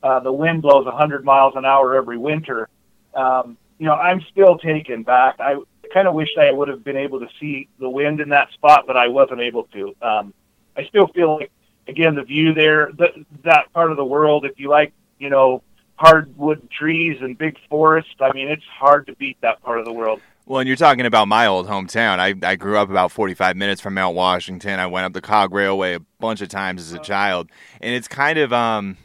uh, 0.02 0.21
the 0.21 0.33
wind 0.33 0.62
blows 0.62 0.85
100 0.85 1.25
miles 1.25 1.55
an 1.57 1.64
hour 1.64 1.95
every 1.95 2.19
winter, 2.19 2.69
um, 3.14 3.57
you 3.79 3.87
know, 3.87 3.95
I'm 3.95 4.21
still 4.31 4.59
taken 4.59 5.02
back. 5.02 5.37
I 5.41 5.57
kind 5.93 6.07
of 6.07 6.14
wish 6.14 6.29
I 6.38 6.50
would 6.50 6.69
have 6.69 6.85
been 6.85 6.97
able 6.97 7.21
to 7.21 7.29
see 7.41 7.69
the 7.79 7.88
wind 7.88 8.21
in 8.21 8.29
that 8.31 8.52
spot, 8.52 8.85
but 8.87 8.97
I 8.97 9.09
wasn't 9.09 9.41
able 9.41 9.64
to. 9.75 9.95
Um, 10.02 10.35
I 10.76 10.85
still 10.85 11.09
feel 11.09 11.37
like, 11.37 11.50
again, 11.88 12.14
the 12.14 12.23
view 12.23 12.55
there, 12.55 12.93
that 12.99 13.14
that 13.45 13.73
part 13.73 13.91
of 13.91 13.97
the 13.97 14.05
world, 14.05 14.45
if 14.45 14.59
you 14.59 14.69
like, 14.69 14.93
you 15.19 15.31
know, 15.31 15.62
hardwood 15.97 16.69
trees 16.71 17.19
and 17.21 17.37
big 17.37 17.57
forests, 17.69 18.14
I 18.21 18.33
mean, 18.33 18.49
it's 18.49 18.64
hard 18.64 19.07
to 19.07 19.17
beat 19.17 19.41
that 19.41 19.62
part 19.62 19.79
of 19.79 19.85
the 19.85 19.93
world. 19.93 20.21
Well, 20.53 20.61
and 20.61 20.69
you're 20.69 20.77
talking 20.77 21.07
about 21.07 21.29
my 21.29 21.47
old 21.47 21.67
hometown. 21.67 22.19
I, 22.19 22.35
I 22.47 22.57
grew 22.57 22.77
up 22.77 22.91
about 22.91 23.11
45 23.11 23.57
minutes 23.57 23.81
from 23.81 23.95
Mount 23.95 24.15
Washington. 24.15 24.79
I 24.81 24.87
went 24.87 25.07
up 25.07 25.15
the 25.15 25.23
Cog 25.23 25.51
Railway 25.55 25.95
a 25.95 26.01
bunch 26.21 26.43
of 26.43 26.51
times 26.51 26.83
as 26.83 26.93
a 26.93 26.99
child, 26.99 27.49
and 27.81 27.95
it's 27.95 28.07
kind 28.07 28.39
of 28.39 28.53
um, 28.53 28.99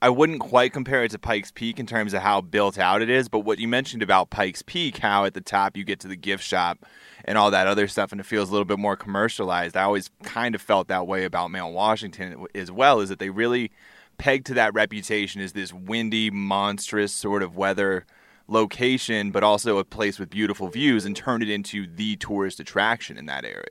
I 0.00 0.08
wouldn't 0.08 0.40
quite 0.40 0.72
compare 0.72 1.04
it 1.04 1.10
to 1.10 1.18
Pikes 1.18 1.50
Peak 1.50 1.78
in 1.78 1.84
terms 1.84 2.14
of 2.14 2.22
how 2.22 2.40
built 2.40 2.78
out 2.78 3.02
it 3.02 3.10
is. 3.10 3.28
But 3.28 3.40
what 3.40 3.58
you 3.58 3.68
mentioned 3.68 4.02
about 4.02 4.30
Pikes 4.30 4.62
Peak, 4.62 4.96
how 4.96 5.26
at 5.26 5.34
the 5.34 5.42
top 5.42 5.76
you 5.76 5.84
get 5.84 6.00
to 6.00 6.08
the 6.08 6.16
gift 6.16 6.42
shop 6.42 6.86
and 7.26 7.36
all 7.36 7.50
that 7.50 7.66
other 7.66 7.86
stuff, 7.86 8.10
and 8.10 8.18
it 8.18 8.24
feels 8.24 8.48
a 8.48 8.52
little 8.52 8.64
bit 8.64 8.78
more 8.78 8.96
commercialized. 8.96 9.76
I 9.76 9.82
always 9.82 10.08
kind 10.22 10.54
of 10.54 10.62
felt 10.62 10.88
that 10.88 11.06
way 11.06 11.26
about 11.26 11.50
Mount 11.50 11.74
Washington 11.74 12.46
as 12.54 12.72
well. 12.72 13.00
Is 13.00 13.10
that 13.10 13.18
they 13.18 13.28
really 13.28 13.72
pegged 14.16 14.46
to 14.46 14.54
that 14.54 14.72
reputation 14.72 15.42
as 15.42 15.52
this 15.52 15.70
windy, 15.70 16.30
monstrous 16.30 17.12
sort 17.12 17.42
of 17.42 17.58
weather 17.58 18.06
location, 18.46 19.30
but 19.30 19.42
also 19.42 19.78
a 19.78 19.84
place 19.84 20.18
with 20.18 20.30
beautiful 20.30 20.68
views, 20.68 21.04
and 21.04 21.16
turned 21.16 21.42
it 21.42 21.48
into 21.50 21.86
the 21.86 22.16
tourist 22.16 22.60
attraction 22.60 23.16
in 23.16 23.26
that 23.26 23.44
area. 23.44 23.64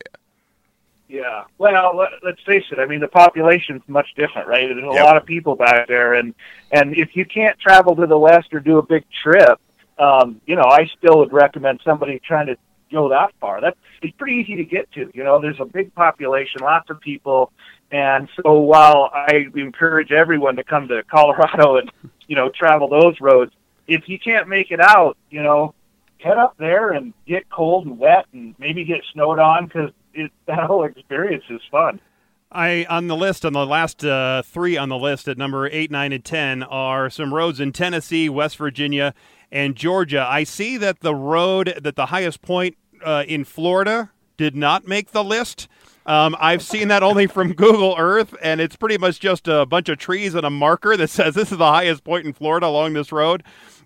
Yeah. 1.07 1.43
Well, 1.59 1.95
let, 1.95 2.09
let's 2.23 2.41
face 2.43 2.63
it. 2.71 2.79
I 2.79 2.85
mean, 2.85 2.99
the 2.99 3.07
population's 3.07 3.83
much 3.87 4.07
different, 4.15 4.47
right? 4.47 4.67
There's 4.67 4.83
a 4.83 4.93
Yep. 4.95 5.05
lot 5.05 5.17
of 5.17 5.25
people 5.25 5.55
back 5.55 5.87
there, 5.87 6.13
and 6.15 6.33
and 6.71 6.95
if 6.97 7.15
you 7.15 7.25
can't 7.25 7.59
travel 7.59 7.95
to 7.97 8.07
the 8.07 8.17
west 8.17 8.53
or 8.53 8.59
do 8.59 8.77
a 8.79 8.81
big 8.83 9.03
trip, 9.21 9.59
um, 9.99 10.41
you 10.47 10.55
know, 10.55 10.63
I 10.65 10.89
still 10.97 11.19
would 11.19 11.31
recommend 11.33 11.81
somebody 11.85 12.19
trying 12.25 12.47
to 12.47 12.57
go 12.91 13.09
that 13.09 13.31
far. 13.39 13.61
That's 13.61 13.77
it's 14.01 14.15
pretty 14.17 14.37
easy 14.37 14.55
to 14.55 14.63
get 14.65 14.91
to. 14.93 15.11
You 15.13 15.23
know, 15.23 15.39
there's 15.39 15.59
a 15.59 15.65
big 15.65 15.93
population, 15.93 16.61
lots 16.61 16.89
of 16.89 16.99
people, 16.99 17.51
and 17.91 18.27
so 18.41 18.53
while 18.59 19.11
I 19.13 19.45
encourage 19.55 20.11
everyone 20.11 20.55
to 20.55 20.63
come 20.63 20.87
to 20.87 21.03
Colorado 21.03 21.77
and 21.79 21.91
you 22.27 22.35
know 22.35 22.49
travel 22.49 22.87
those 22.87 23.19
roads, 23.21 23.51
if 23.87 24.07
you 24.07 24.19
can't 24.19 24.47
make 24.47 24.71
it 24.71 24.79
out, 24.79 25.17
you 25.29 25.43
know, 25.43 25.73
head 26.19 26.37
up 26.37 26.55
there 26.57 26.91
and 26.91 27.13
get 27.27 27.49
cold 27.49 27.85
and 27.85 27.99
wet 27.99 28.25
and 28.33 28.55
maybe 28.57 28.85
get 28.85 29.01
snowed 29.11 29.39
on 29.39 29.65
because 29.65 29.91
that 30.47 30.59
whole 30.65 30.83
experience 30.83 31.43
is 31.49 31.61
fun. 31.71 31.99
I 32.51 32.85
on 32.87 33.07
the 33.07 33.15
list 33.15 33.45
on 33.45 33.53
the 33.53 33.65
last 33.65 34.05
uh, 34.05 34.43
three 34.43 34.77
on 34.77 34.89
the 34.89 34.97
list 34.97 35.27
at 35.27 35.37
number 35.37 35.67
eight, 35.67 35.89
nine, 35.89 36.13
and 36.13 36.23
ten 36.23 36.61
are 36.61 37.09
some 37.09 37.33
roads 37.33 37.59
in 37.59 37.71
Tennessee, 37.71 38.29
West 38.29 38.57
Virginia, 38.57 39.15
and 39.51 39.75
Georgia. 39.75 40.25
I 40.29 40.43
see 40.43 40.77
that 40.77 40.99
the 40.99 41.15
road 41.15 41.79
that 41.81 41.95
the 41.95 42.07
highest 42.07 42.43
point 42.43 42.77
uh, 43.03 43.23
in 43.27 43.43
Florida 43.43 44.11
did 44.37 44.55
not 44.55 44.87
make 44.87 45.11
the 45.11 45.23
list. 45.23 45.67
Um, 46.05 46.35
I've 46.39 46.61
seen 46.61 46.89
that 46.89 47.03
only 47.03 47.27
from 47.27 47.53
Google 47.55 47.95
Earth, 47.97 48.35
and 48.41 48.59
it's 48.59 48.75
pretty 48.75 48.97
much 48.97 49.19
just 49.19 49.47
a 49.47 49.65
bunch 49.65 49.89
of 49.89 49.97
trees 49.97 50.35
and 50.35 50.45
a 50.45 50.49
marker 50.49 50.97
that 50.97 51.09
says 51.09 51.35
this 51.35 51.51
is 51.51 51.57
the 51.57 51.71
highest 51.71 52.03
point 52.03 52.25
in 52.25 52.33
Florida 52.33 52.67
along 52.67 52.93
this 52.93 53.11
road. 53.11 53.43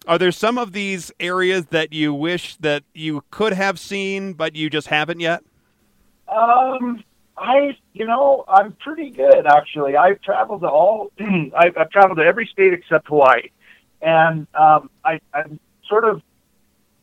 Are 0.07 0.17
there 0.17 0.31
some 0.31 0.57
of 0.57 0.71
these 0.71 1.11
areas 1.19 1.67
that 1.67 1.91
you 1.91 2.13
wish 2.13 2.55
that 2.57 2.83
you 2.93 3.23
could 3.29 3.53
have 3.53 3.77
seen, 3.77 4.33
but 4.33 4.55
you 4.55 4.69
just 4.69 4.87
haven't 4.87 5.19
yet? 5.19 5.43
Um, 6.27 7.03
I, 7.37 7.77
you 7.93 8.05
know, 8.05 8.45
I'm 8.47 8.73
pretty 8.73 9.11
good 9.11 9.45
actually. 9.45 9.95
I've 9.95 10.21
traveled 10.21 10.61
to 10.61 10.67
all, 10.67 11.11
I've, 11.19 11.77
I've 11.77 11.89
traveled 11.89 12.17
to 12.17 12.23
every 12.23 12.47
state 12.47 12.73
except 12.73 13.07
Hawaii, 13.07 13.49
and 14.01 14.47
um, 14.55 14.89
I, 15.03 15.19
I 15.33 15.43
sort 15.87 16.05
of 16.05 16.21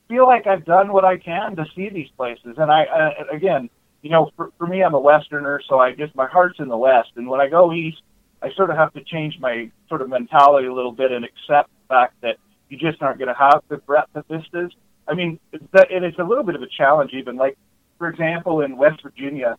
feel 0.08 0.26
like 0.26 0.46
I've 0.46 0.64
done 0.64 0.92
what 0.92 1.04
I 1.04 1.16
can 1.16 1.56
to 1.56 1.66
see 1.74 1.88
these 1.88 2.08
places. 2.16 2.56
And 2.58 2.70
I, 2.70 2.84
uh, 2.84 3.24
again, 3.32 3.70
you 4.04 4.10
know, 4.10 4.30
for, 4.36 4.52
for 4.58 4.66
me, 4.66 4.82
I'm 4.82 4.92
a 4.92 5.00
Westerner, 5.00 5.62
so 5.66 5.78
I 5.78 5.92
just 5.92 6.14
my 6.14 6.26
heart's 6.26 6.60
in 6.60 6.68
the 6.68 6.76
West. 6.76 7.12
And 7.16 7.26
when 7.26 7.40
I 7.40 7.48
go 7.48 7.72
east, 7.72 8.02
I 8.42 8.52
sort 8.52 8.68
of 8.68 8.76
have 8.76 8.92
to 8.92 9.02
change 9.02 9.38
my 9.40 9.70
sort 9.88 10.02
of 10.02 10.10
mentality 10.10 10.68
a 10.68 10.74
little 10.74 10.92
bit 10.92 11.10
and 11.10 11.24
accept 11.24 11.70
the 11.70 11.88
fact 11.88 12.20
that 12.20 12.36
you 12.68 12.76
just 12.76 13.00
aren't 13.00 13.18
going 13.18 13.28
to 13.28 13.34
have 13.34 13.62
the 13.68 13.78
breadth 13.78 14.14
of 14.14 14.26
vistas. 14.26 14.72
I 15.08 15.14
mean, 15.14 15.40
that, 15.72 15.90
and 15.90 16.04
it's 16.04 16.18
a 16.18 16.22
little 16.22 16.44
bit 16.44 16.54
of 16.54 16.60
a 16.60 16.66
challenge, 16.66 17.12
even 17.14 17.36
like, 17.36 17.56
for 17.96 18.08
example, 18.08 18.60
in 18.60 18.76
West 18.76 19.02
Virginia 19.02 19.56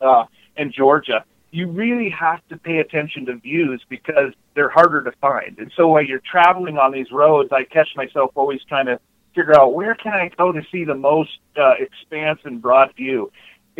uh, 0.00 0.24
and 0.56 0.72
Georgia, 0.72 1.22
you 1.50 1.66
really 1.66 2.08
have 2.08 2.40
to 2.48 2.56
pay 2.56 2.78
attention 2.78 3.26
to 3.26 3.36
views 3.36 3.84
because 3.90 4.32
they're 4.54 4.70
harder 4.70 5.02
to 5.02 5.12
find. 5.20 5.58
And 5.58 5.70
so 5.76 5.88
while 5.88 6.02
you're 6.02 6.20
traveling 6.20 6.78
on 6.78 6.92
these 6.92 7.12
roads, 7.12 7.50
I 7.52 7.64
catch 7.64 7.88
myself 7.94 8.30
always 8.36 8.62
trying 8.64 8.86
to 8.86 8.98
figure 9.34 9.58
out 9.58 9.74
where 9.74 9.94
can 9.94 10.12
I 10.12 10.28
go 10.36 10.52
to 10.52 10.62
see 10.70 10.84
the 10.84 10.94
most 10.94 11.38
uh, 11.56 11.74
expanse 11.78 12.40
and 12.44 12.60
broad 12.60 12.94
view 12.96 13.30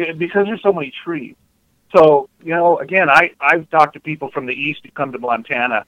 Eh, 0.00 0.12
because 0.12 0.46
there's 0.46 0.62
so 0.62 0.72
many 0.72 0.92
trees. 1.04 1.36
So 1.94 2.28
you 2.42 2.54
know, 2.54 2.78
again, 2.78 3.10
I 3.10 3.32
I've 3.40 3.68
talked 3.70 3.94
to 3.94 4.00
people 4.00 4.30
from 4.30 4.46
the 4.46 4.54
east 4.54 4.80
who 4.84 4.90
come 4.92 5.12
to 5.12 5.18
Montana, 5.18 5.84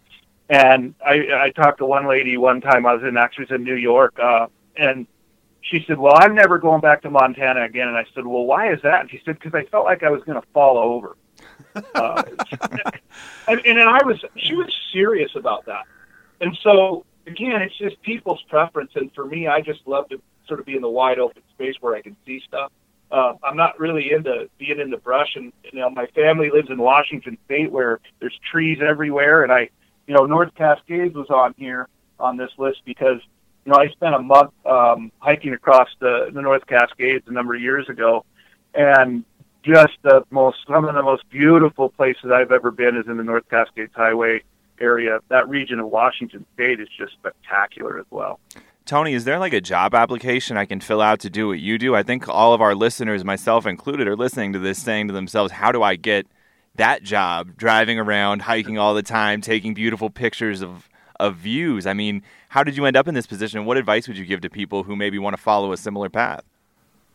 and 0.49 0.95
I 1.05 1.45
I 1.45 1.51
talked 1.51 1.79
to 1.79 1.87
one 1.87 2.09
lady 2.09 2.37
one 2.37 2.61
time. 2.61 2.87
I 2.87 2.95
was 2.95 3.05
in 3.05 3.17
actually 3.17 3.45
was 3.45 3.53
in 3.53 3.65
New 3.65 3.77
York, 3.77 4.19
uh, 4.21 4.47
and 4.77 5.07
she 5.61 5.85
said, 5.87 5.99
"Well, 5.99 6.15
I'm 6.17 6.35
never 6.35 6.59
going 6.59 6.81
back 6.81 7.03
to 7.03 7.11
Montana 7.11 7.63
again." 7.63 7.87
And 7.89 7.97
I 7.97 8.05
said, 8.15 8.27
"Well, 8.27 8.45
why 8.45 8.73
is 8.73 8.83
that?" 8.83 9.03
And 9.03 9.11
she 9.11 9.23
said, 9.25 9.39
"Because 9.39 9.55
I 9.55 9.65
felt 9.67 9.85
like 9.85 10.03
I 10.03 10.11
was 10.11 10.23
going 10.25 10.41
to 10.41 10.47
fall 10.53 10.77
over." 10.77 11.17
uh, 11.95 12.23
and, 13.49 13.61
and 13.65 13.81
I 13.81 14.05
was, 14.05 14.23
she 14.37 14.55
was 14.55 14.71
serious 14.93 15.35
about 15.35 15.65
that. 15.67 15.85
And 16.41 16.57
so 16.63 17.07
again, 17.27 17.63
it's 17.63 17.77
just 17.77 18.01
people's 18.03 18.43
preference. 18.49 18.93
And 18.95 19.13
for 19.15 19.25
me, 19.25 19.47
I 19.47 19.61
just 19.61 19.81
love 19.87 20.09
to 20.11 20.21
sort 20.47 20.61
of 20.61 20.67
be 20.67 20.77
in 20.77 20.83
the 20.83 20.89
wide 20.89 21.19
open 21.19 21.43
space 21.55 21.75
where 21.81 21.95
I 21.95 22.03
can 22.03 22.17
see 22.27 22.43
stuff. 22.47 22.73
Uh, 23.11 23.35
I'm 23.43 23.57
not 23.57 23.79
really 23.79 24.11
into 24.11 24.49
being 24.59 24.81
in 24.81 24.91
the 24.91 24.97
brush, 24.97 25.37
and 25.37 25.53
you 25.71 25.81
know, 25.81 25.91
my 25.91 26.07
family 26.15 26.51
lives 26.51 26.71
in 26.71 26.79
Washington 26.79 27.37
State 27.45 27.71
where 27.71 28.01
there's 28.21 28.39
trees 28.51 28.79
everywhere, 28.81 29.43
and 29.43 29.53
I, 29.53 29.69
you 30.07 30.15
know, 30.15 30.25
North 30.25 30.55
Cascades 30.55 31.15
was 31.15 31.29
on 31.29 31.55
here 31.59 31.89
on 32.19 32.39
this 32.39 32.51
list 32.57 32.81
because 32.87 33.21
you 33.67 33.73
know 33.73 33.79
I 33.79 33.89
spent 33.89 34.15
a 34.15 34.19
month 34.19 34.53
um, 34.65 35.13
hiking 35.19 35.53
across 35.53 35.89
the, 36.01 36.31
the 36.33 36.41
North 36.41 36.67
Cascades 36.67 37.25
a 37.29 37.33
number 37.33 37.55
of 37.55 37.61
years 37.61 37.87
ago, 37.91 38.25
and 38.75 39.27
just 39.63 39.93
the 40.01 40.25
most 40.31 40.57
some 40.67 40.87
of 40.87 40.95
the 40.95 41.03
most 41.03 41.29
beautiful 41.29 41.91
places 41.91 42.31
I've 42.33 42.51
ever 42.51 42.71
been 42.71 42.97
is 42.97 43.07
in 43.09 43.19
the 43.19 43.25
North 43.25 43.47
Cascades 43.51 43.93
Highway 43.95 44.43
area. 44.83 45.21
That 45.29 45.49
region 45.49 45.79
of 45.79 45.89
Washington 45.89 46.45
State 46.55 46.81
is 46.81 46.89
just 46.99 47.13
spectacular 47.13 47.99
as 47.99 48.07
well. 48.11 48.41
Tony, 48.85 49.15
is 49.15 49.25
there 49.25 49.39
like 49.39 49.53
a 49.53 49.61
job 49.61 49.95
application 49.95 50.57
I 50.57 50.67
can 50.67 50.81
fill 50.81 51.01
out 51.01 51.21
to 51.21 51.31
do 51.31 51.47
what 51.49 51.61
you 51.61 51.79
do? 51.79 51.95
I 51.95 52.03
think 52.03 52.29
all 52.29 52.53
of 52.53 52.61
our 52.61 52.75
listeners, 52.75 53.25
myself 53.25 53.65
included, 53.65 54.09
are 54.09 54.17
listening 54.17 54.53
to 54.55 54.59
this 54.59 54.83
saying 54.83 55.07
to 55.07 55.15
themselves, 55.15 55.53
how 55.53 55.71
do 55.71 55.83
I 55.83 55.95
get 55.95 56.27
that 56.75 57.05
job 57.05 57.57
driving 57.57 57.99
around, 57.99 58.43
hiking 58.43 58.79
all 58.79 58.93
the 58.95 59.03
time, 59.03 59.41
taking 59.41 59.73
beautiful 59.73 60.11
pictures 60.11 60.63
of, 60.63 60.89
of 61.21 61.37
views? 61.37 61.87
I 61.87 61.93
mean, 61.93 62.23
how 62.49 62.65
did 62.65 62.77
you 62.77 62.85
end 62.85 62.97
up 62.97 63.07
in 63.07 63.15
this 63.15 63.27
position? 63.27 63.65
What 63.65 63.77
advice 63.77 64.09
would 64.09 64.19
you 64.19 64.27
give 64.27 64.41
to 64.41 64.51
people 64.51 64.83
who 64.83 64.97
maybe 64.97 65.19
want 65.19 65.37
to 65.37 65.43
follow 65.43 65.73
a 65.73 65.77
similar 65.77 66.11
path? 66.11 66.43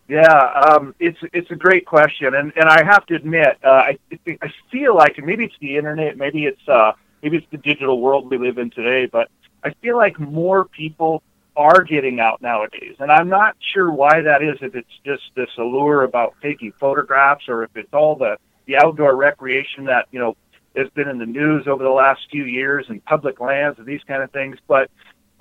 Yeah, 0.08 0.24
um, 0.70 0.96
it's 1.02 1.20
it's 1.34 1.52
a 1.52 1.56
great 1.56 1.86
question, 1.86 2.34
and 2.34 2.54
and 2.56 2.70
I 2.70 2.82
have 2.86 3.06
to 3.08 3.16
admit, 3.16 3.58
uh, 3.62 3.68
I 3.68 3.98
I 4.42 4.54
feel 4.72 4.96
like, 4.96 5.20
maybe 5.22 5.44
it's 5.44 5.56
the 5.60 5.76
internet, 5.76 6.16
maybe 6.18 6.46
it's 6.46 6.66
uh, 6.66 6.94
maybe 7.22 7.38
it's 7.38 7.48
the 7.52 7.58
digital 7.58 8.00
world 8.02 8.30
we 8.30 8.38
live 8.38 8.58
in 8.58 8.70
today, 8.70 9.06
but 9.06 9.30
I 9.64 9.72
feel 9.82 9.98
like 9.98 10.20
more 10.20 10.66
people 10.66 11.24
are 11.56 11.84
getting 11.84 12.20
out 12.20 12.42
nowadays, 12.42 12.96
and 13.00 13.12
I'm 13.12 13.30
not 13.30 13.56
sure 13.74 13.92
why 13.92 14.22
that 14.22 14.44
is. 14.44 14.58
If 14.62 14.76
it's 14.76 15.00
just 15.04 15.24
this 15.36 15.50
allure 15.58 16.04
about 16.04 16.36
taking 16.42 16.72
photographs, 16.74 17.50
or 17.50 17.64
if 17.64 17.76
it's 17.76 17.94
all 17.94 18.16
the 18.16 18.38
the 18.66 18.78
outdoor 18.78 19.16
recreation 19.16 19.86
that 19.86 20.08
you 20.12 20.20
know 20.20 20.38
has 20.76 20.90
been 20.92 21.08
in 21.08 21.18
the 21.18 21.26
news 21.26 21.68
over 21.68 21.84
the 21.84 21.90
last 21.90 22.22
few 22.30 22.44
years 22.46 22.86
and 22.90 23.04
public 23.06 23.40
lands 23.40 23.80
and 23.80 23.88
these 23.88 24.04
kind 24.04 24.22
of 24.22 24.32
things. 24.32 24.58
But 24.68 24.92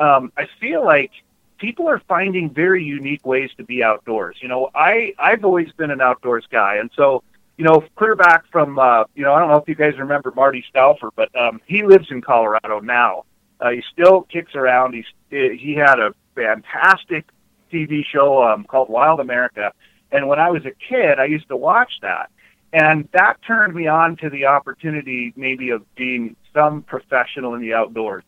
um, 0.00 0.32
I 0.36 0.48
feel 0.58 0.82
like 0.82 1.10
people 1.58 1.88
are 1.88 2.00
finding 2.08 2.50
very 2.50 2.82
unique 2.82 3.26
ways 3.26 3.50
to 3.58 3.64
be 3.64 3.82
outdoors. 3.82 4.38
You 4.40 4.48
know, 4.48 4.70
I 4.74 5.12
I've 5.18 5.44
always 5.44 5.70
been 5.72 5.90
an 5.90 6.00
outdoors 6.00 6.46
guy, 6.50 6.76
and 6.76 6.90
so 6.96 7.22
you 7.56 7.64
know, 7.64 7.82
clear 7.96 8.14
back 8.14 8.44
from 8.50 8.78
uh, 8.78 9.04
you 9.14 9.24
know, 9.24 9.32
I 9.32 9.38
don't 9.38 9.48
know 9.48 9.56
if 9.56 9.68
you 9.68 9.74
guys 9.74 9.98
remember 9.98 10.32
Marty 10.34 10.64
Stouffer, 10.74 11.10
but 11.14 11.34
um, 11.38 11.60
he 11.66 11.82
lives 11.82 12.08
in 12.10 12.20
Colorado 12.20 12.80
now. 12.80 13.24
Uh, 13.60 13.70
he 13.70 13.82
still 13.92 14.22
kicks 14.22 14.54
around. 14.54 14.94
He's 14.94 15.06
he 15.30 15.74
had 15.74 15.98
a 15.98 16.14
fantastic 16.34 17.26
TV 17.72 18.04
show 18.04 18.42
um, 18.42 18.64
called 18.64 18.88
Wild 18.88 19.20
America, 19.20 19.72
and 20.12 20.28
when 20.28 20.38
I 20.38 20.50
was 20.50 20.64
a 20.66 20.72
kid, 20.72 21.18
I 21.18 21.24
used 21.24 21.48
to 21.48 21.56
watch 21.56 21.92
that, 22.02 22.30
and 22.72 23.08
that 23.12 23.36
turned 23.46 23.74
me 23.74 23.86
on 23.86 24.16
to 24.18 24.28
the 24.28 24.46
opportunity 24.46 25.32
maybe 25.36 25.70
of 25.70 25.82
being 25.94 26.36
some 26.54 26.82
professional 26.82 27.54
in 27.54 27.60
the 27.60 27.74
outdoors. 27.74 28.24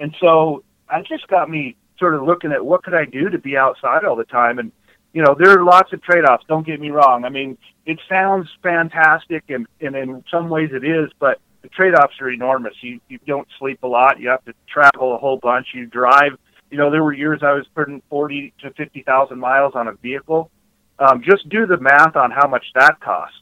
And 0.00 0.14
so 0.20 0.62
that 0.90 1.06
just 1.06 1.26
got 1.28 1.50
me 1.50 1.76
sort 1.98 2.14
of 2.14 2.22
looking 2.22 2.52
at 2.52 2.64
what 2.64 2.84
could 2.84 2.94
I 2.94 3.04
do 3.04 3.28
to 3.30 3.38
be 3.38 3.56
outside 3.56 4.04
all 4.04 4.16
the 4.16 4.24
time. 4.24 4.58
And, 4.58 4.72
you 5.12 5.22
know, 5.22 5.34
there 5.38 5.58
are 5.58 5.64
lots 5.64 5.92
of 5.92 6.02
trade 6.02 6.24
offs, 6.24 6.44
don't 6.48 6.66
get 6.66 6.80
me 6.80 6.90
wrong. 6.90 7.24
I 7.24 7.28
mean, 7.28 7.56
it 7.86 7.98
sounds 8.08 8.48
fantastic 8.62 9.44
and, 9.48 9.66
and 9.80 9.96
in 9.96 10.24
some 10.30 10.48
ways 10.48 10.70
it 10.72 10.84
is, 10.84 11.10
but 11.18 11.40
the 11.62 11.68
trade 11.68 11.94
offs 11.94 12.20
are 12.20 12.30
enormous. 12.30 12.74
You 12.82 13.00
you 13.08 13.18
don't 13.26 13.48
sleep 13.58 13.82
a 13.82 13.86
lot, 13.86 14.20
you 14.20 14.28
have 14.28 14.44
to 14.44 14.54
travel 14.68 15.14
a 15.14 15.18
whole 15.18 15.38
bunch, 15.38 15.68
you 15.74 15.86
drive 15.86 16.38
you 16.70 16.76
know, 16.76 16.90
there 16.90 17.02
were 17.02 17.12
years 17.12 17.40
I 17.42 17.52
was 17.52 17.66
putting 17.74 18.02
forty 18.10 18.52
to 18.60 18.70
fifty 18.72 19.02
thousand 19.02 19.38
miles 19.38 19.74
on 19.74 19.88
a 19.88 19.92
vehicle. 19.94 20.50
Um, 20.98 21.22
just 21.22 21.48
do 21.48 21.66
the 21.66 21.78
math 21.78 22.16
on 22.16 22.30
how 22.30 22.48
much 22.48 22.64
that 22.74 23.00
costs. 23.00 23.38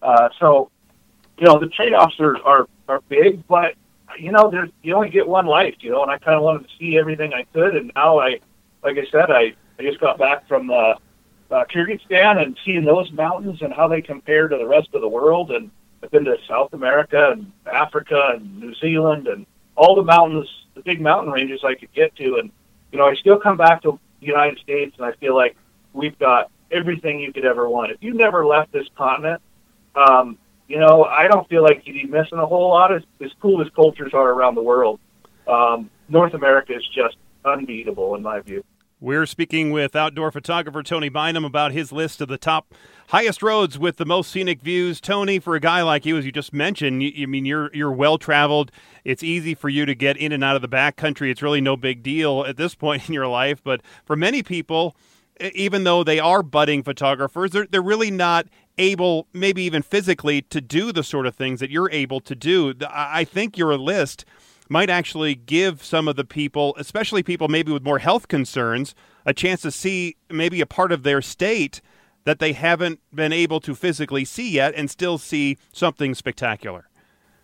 Uh, 0.00 0.28
so, 0.38 0.70
you 1.38 1.46
know, 1.46 1.58
the 1.58 1.66
trade 1.66 1.92
offs 1.92 2.18
are, 2.20 2.38
are 2.44 2.66
are 2.88 3.00
big, 3.08 3.46
but 3.46 3.74
you 4.18 4.32
know, 4.32 4.50
there's 4.50 4.70
you 4.82 4.94
only 4.94 5.10
get 5.10 5.26
one 5.26 5.46
life, 5.46 5.74
you 5.80 5.90
know, 5.90 6.02
and 6.02 6.10
I 6.10 6.18
kind 6.18 6.36
of 6.36 6.42
wanted 6.42 6.68
to 6.68 6.76
see 6.78 6.98
everything 6.98 7.32
I 7.34 7.44
could, 7.52 7.76
and 7.76 7.92
now 7.94 8.18
I, 8.18 8.40
like 8.82 8.96
I 8.96 9.06
said, 9.10 9.30
I 9.30 9.54
I 9.78 9.82
just 9.82 10.00
got 10.00 10.18
back 10.18 10.46
from 10.48 10.70
uh, 10.70 10.94
uh, 11.50 11.64
Kyrgyzstan 11.64 12.42
and 12.42 12.56
seeing 12.64 12.84
those 12.84 13.10
mountains 13.12 13.62
and 13.62 13.72
how 13.72 13.88
they 13.88 14.02
compare 14.02 14.48
to 14.48 14.56
the 14.56 14.66
rest 14.66 14.88
of 14.94 15.00
the 15.00 15.08
world, 15.08 15.50
and 15.50 15.70
I've 16.02 16.10
been 16.10 16.24
to 16.24 16.36
South 16.48 16.72
America 16.72 17.30
and 17.32 17.52
Africa 17.66 18.32
and 18.34 18.60
New 18.60 18.74
Zealand 18.74 19.28
and 19.28 19.46
all 19.76 19.94
the 19.94 20.02
mountains, 20.02 20.48
the 20.74 20.82
big 20.82 21.00
mountain 21.00 21.32
ranges 21.32 21.62
I 21.64 21.74
could 21.74 21.92
get 21.92 22.14
to, 22.16 22.36
and 22.36 22.50
you 22.90 22.98
know, 22.98 23.06
I 23.06 23.14
still 23.14 23.38
come 23.38 23.56
back 23.56 23.82
to 23.82 23.98
the 24.20 24.26
United 24.26 24.58
States 24.58 24.94
and 24.98 25.06
I 25.06 25.12
feel 25.12 25.34
like 25.34 25.56
we've 25.92 26.18
got 26.18 26.50
everything 26.70 27.20
you 27.20 27.32
could 27.32 27.44
ever 27.44 27.68
want. 27.68 27.90
If 27.90 28.02
you 28.02 28.14
never 28.14 28.46
left 28.46 28.72
this 28.72 28.86
continent, 28.96 29.40
um, 29.94 30.38
you 30.68 30.78
know, 30.78 31.04
I 31.04 31.28
don't 31.28 31.48
feel 31.48 31.62
like 31.62 31.86
you'd 31.86 31.94
be 31.94 32.06
missing 32.06 32.38
a 32.38 32.46
whole 32.46 32.70
lot. 32.70 32.94
As, 32.94 33.02
as 33.20 33.30
cool 33.40 33.60
as 33.60 33.68
cultures 33.74 34.12
are 34.14 34.30
around 34.30 34.54
the 34.54 34.62
world, 34.62 35.00
um, 35.46 35.90
North 36.08 36.34
America 36.34 36.74
is 36.74 36.86
just 36.94 37.16
unbeatable 37.44 38.14
in 38.14 38.22
my 38.22 38.40
view. 38.40 38.64
We're 39.02 39.26
speaking 39.26 39.72
with 39.72 39.96
outdoor 39.96 40.30
photographer 40.30 40.80
Tony 40.80 41.08
Bynum 41.08 41.44
about 41.44 41.72
his 41.72 41.90
list 41.90 42.20
of 42.20 42.28
the 42.28 42.38
top 42.38 42.72
highest 43.08 43.42
roads 43.42 43.76
with 43.76 43.96
the 43.96 44.04
most 44.04 44.30
scenic 44.30 44.62
views. 44.62 45.00
Tony, 45.00 45.40
for 45.40 45.56
a 45.56 45.60
guy 45.60 45.82
like 45.82 46.06
you, 46.06 46.16
as 46.16 46.24
you 46.24 46.30
just 46.30 46.52
mentioned, 46.52 47.02
you, 47.02 47.26
mean 47.26 47.44
you're 47.44 47.68
you're 47.74 47.90
well 47.90 48.16
traveled. 48.16 48.70
It's 49.04 49.24
easy 49.24 49.56
for 49.56 49.68
you 49.68 49.86
to 49.86 49.96
get 49.96 50.16
in 50.18 50.30
and 50.30 50.44
out 50.44 50.54
of 50.54 50.62
the 50.62 50.68
backcountry. 50.68 51.32
It's 51.32 51.42
really 51.42 51.60
no 51.60 51.76
big 51.76 52.04
deal 52.04 52.44
at 52.46 52.56
this 52.56 52.74
point 52.76 53.08
in 53.08 53.12
your 53.12 53.26
life. 53.26 53.60
But 53.64 53.80
for 54.04 54.14
many 54.14 54.40
people, 54.44 54.94
even 55.52 55.82
though 55.82 56.04
they 56.04 56.20
are 56.20 56.44
budding 56.44 56.84
photographers, 56.84 57.50
they're 57.50 57.66
they're 57.66 57.82
really 57.82 58.12
not 58.12 58.46
able, 58.78 59.26
maybe 59.32 59.64
even 59.64 59.82
physically, 59.82 60.42
to 60.42 60.60
do 60.60 60.92
the 60.92 61.02
sort 61.02 61.26
of 61.26 61.34
things 61.34 61.58
that 61.58 61.70
you're 61.70 61.90
able 61.90 62.20
to 62.20 62.36
do. 62.36 62.72
I 62.88 63.24
think 63.24 63.58
your 63.58 63.76
list 63.76 64.24
might 64.72 64.88
actually 64.88 65.34
give 65.34 65.84
some 65.84 66.08
of 66.08 66.16
the 66.16 66.24
people, 66.24 66.74
especially 66.78 67.22
people 67.22 67.46
maybe 67.46 67.70
with 67.70 67.84
more 67.84 67.98
health 67.98 68.26
concerns, 68.26 68.94
a 69.26 69.34
chance 69.34 69.60
to 69.60 69.70
see 69.70 70.16
maybe 70.30 70.62
a 70.62 70.66
part 70.66 70.90
of 70.90 71.02
their 71.02 71.20
state 71.20 71.82
that 72.24 72.38
they 72.38 72.52
haven't 72.54 72.98
been 73.14 73.32
able 73.32 73.60
to 73.60 73.74
physically 73.74 74.24
see 74.24 74.50
yet 74.50 74.72
and 74.74 74.90
still 74.90 75.18
see 75.18 75.58
something 75.72 76.14
spectacular. 76.14 76.88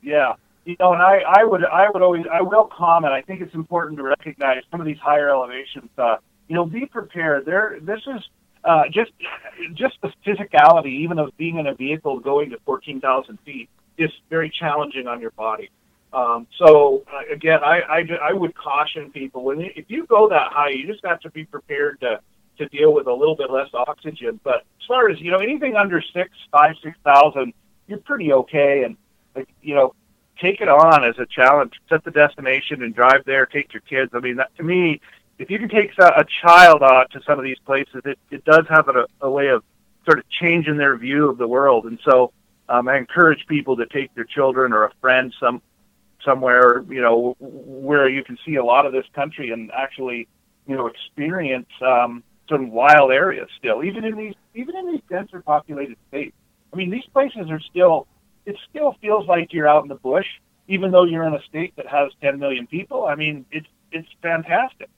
Yeah. 0.03 0.35
You 0.65 0.77
know, 0.81 0.93
and 0.95 1.03
I, 1.03 1.21
I 1.27 1.45
would 1.45 1.65
I 1.65 1.89
would 1.91 2.03
always 2.03 2.25
I 2.33 2.43
will 2.43 2.65
comment. 2.65 3.13
I 3.13 3.23
think 3.23 3.41
it's 3.41 3.55
important 3.55 3.99
to 3.99 4.05
recognize 4.05 4.63
some 4.71 4.81
of 4.81 4.87
these 4.87 4.99
higher 4.99 5.29
elevations. 5.29 5.91
Uh, 5.97 6.17
you 6.47 6.55
know, 6.55 6.65
be 6.65 6.87
prepared. 6.87 7.45
There, 7.47 7.79
this 7.81 8.01
is 8.07 8.23
uh, 8.65 8.85
just 8.91 9.13
just 9.75 9.97
the 10.03 10.13
physicality, 10.27 10.93
even 11.05 11.19
of 11.19 11.35
being 11.37 11.59
in 11.59 11.67
a 11.67 11.75
vehicle 11.75 12.21
going 12.21 12.51
to 12.51 12.59
fourteen 12.67 13.01
thousand 13.01 13.39
feet, 13.47 13.69
is 13.97 14.11
very 14.29 14.51
challenging 14.51 15.07
on 15.07 15.21
your 15.21 15.31
body. 15.33 15.71
Um, 16.13 16.47
so 16.57 17.05
uh, 17.13 17.33
again, 17.33 17.61
I, 17.63 17.81
I, 17.81 18.09
I 18.23 18.33
would 18.33 18.55
caution 18.55 19.11
people 19.11 19.45
when 19.45 19.61
if 19.61 19.87
you 19.89 20.07
go 20.07 20.29
that 20.29 20.53
high, 20.53 20.71
you 20.71 20.87
just 20.87 21.05
have 21.05 21.21
to 21.21 21.31
be 21.31 21.45
prepared 21.45 22.01
to 22.01 22.21
to 22.59 22.67
deal 22.69 22.93
with 22.93 23.07
a 23.07 23.13
little 23.13 23.37
bit 23.37 23.51
less 23.51 23.69
oxygen. 23.73 24.41
But 24.43 24.65
as 24.81 24.87
far 24.87 25.09
as 25.11 25.21
you 25.21 25.31
know, 25.31 25.39
anything 25.39 25.77
under 25.77 26.03
six, 26.03 26.31
five, 26.51 26.77
six 26.83 26.97
thousand, 27.05 27.53
you're 27.87 27.99
pretty 27.99 28.33
okay. 28.33 28.85
And 28.85 28.97
like 29.37 29.49
you 29.63 29.75
know, 29.75 29.95
take 30.41 30.61
it 30.61 30.69
on 30.69 31.05
as 31.05 31.19
a 31.19 31.27
challenge. 31.27 31.75
Set 31.89 32.05
the 32.05 32.11
destination 32.11 32.83
and 32.83 32.95
drive 32.95 33.25
there. 33.27 33.47
Take 33.47 33.73
your 33.73 33.83
kids. 33.83 34.13
I 34.15 34.21
mean, 34.21 34.37
that, 34.37 34.55
to 34.57 34.63
me, 34.63 35.01
if 35.39 35.51
you 35.51 35.59
can 35.59 35.69
take 35.69 35.93
a 35.99 36.25
child 36.43 36.83
out 36.83 37.11
to 37.13 37.23
some 37.23 37.39
of 37.39 37.45
these 37.45 37.59
places, 37.65 38.03
it 38.05 38.19
it 38.31 38.45
does 38.45 38.67
have 38.69 38.89
a, 38.89 39.07
a 39.21 39.31
way 39.31 39.49
of 39.49 39.63
sort 40.05 40.19
of 40.19 40.29
changing 40.31 40.79
their 40.79 40.97
view 40.97 41.29
of 41.29 41.37
the 41.37 41.47
world. 41.47 41.85
And 41.85 41.99
so 42.03 42.33
um, 42.69 42.89
I 42.89 42.97
encourage 42.97 43.47
people 43.47 43.77
to 43.77 43.87
take 43.87 44.15
their 44.15 44.25
children 44.25 44.73
or 44.73 44.85
a 44.85 44.93
friend 45.01 45.35
some 45.39 45.61
somewhere, 46.25 46.85
you 46.89 47.01
know, 47.01 47.37
where 47.41 48.09
you 48.09 48.25
can 48.25 48.39
see 48.45 48.57
a 48.57 48.65
lot 48.65 48.87
of 48.87 48.93
this 48.93 49.07
country 49.15 49.51
and 49.51 49.71
actually, 49.73 50.29
you 50.67 50.77
know, 50.77 50.87
experience 50.87 51.69
um, 51.83 52.23
some 52.49 52.71
wild 52.71 53.13
areas 53.13 53.49
still, 53.59 53.85
even 53.85 54.05
in 54.05 54.17
these 54.17 54.35
even 54.55 54.77
in 54.77 54.93
these 54.93 55.03
denser 55.09 55.41
populated 55.41 55.97
states. 56.09 56.37
I 56.73 56.77
mean, 56.77 56.91
these 56.91 57.07
places 57.13 57.51
are 57.51 57.61
still. 57.61 58.07
It 58.47 58.57
still 58.71 58.97
feels 59.03 59.29
like 59.29 59.53
you're 59.53 59.69
out 59.69 59.83
in 59.83 59.89
the 59.89 59.95
bush, 59.95 60.27
even 60.69 60.91
though 60.91 61.05
you're 61.05 61.25
in 61.25 61.35
a 61.35 61.43
state 61.43 61.75
that 61.77 61.87
has 61.87 62.11
10 62.23 62.39
million 62.39 62.67
people. 62.67 63.05
I 63.05 63.15
mean, 63.15 63.45
it's 63.51 63.67
it's 63.93 64.09
fantastic. 64.23 64.89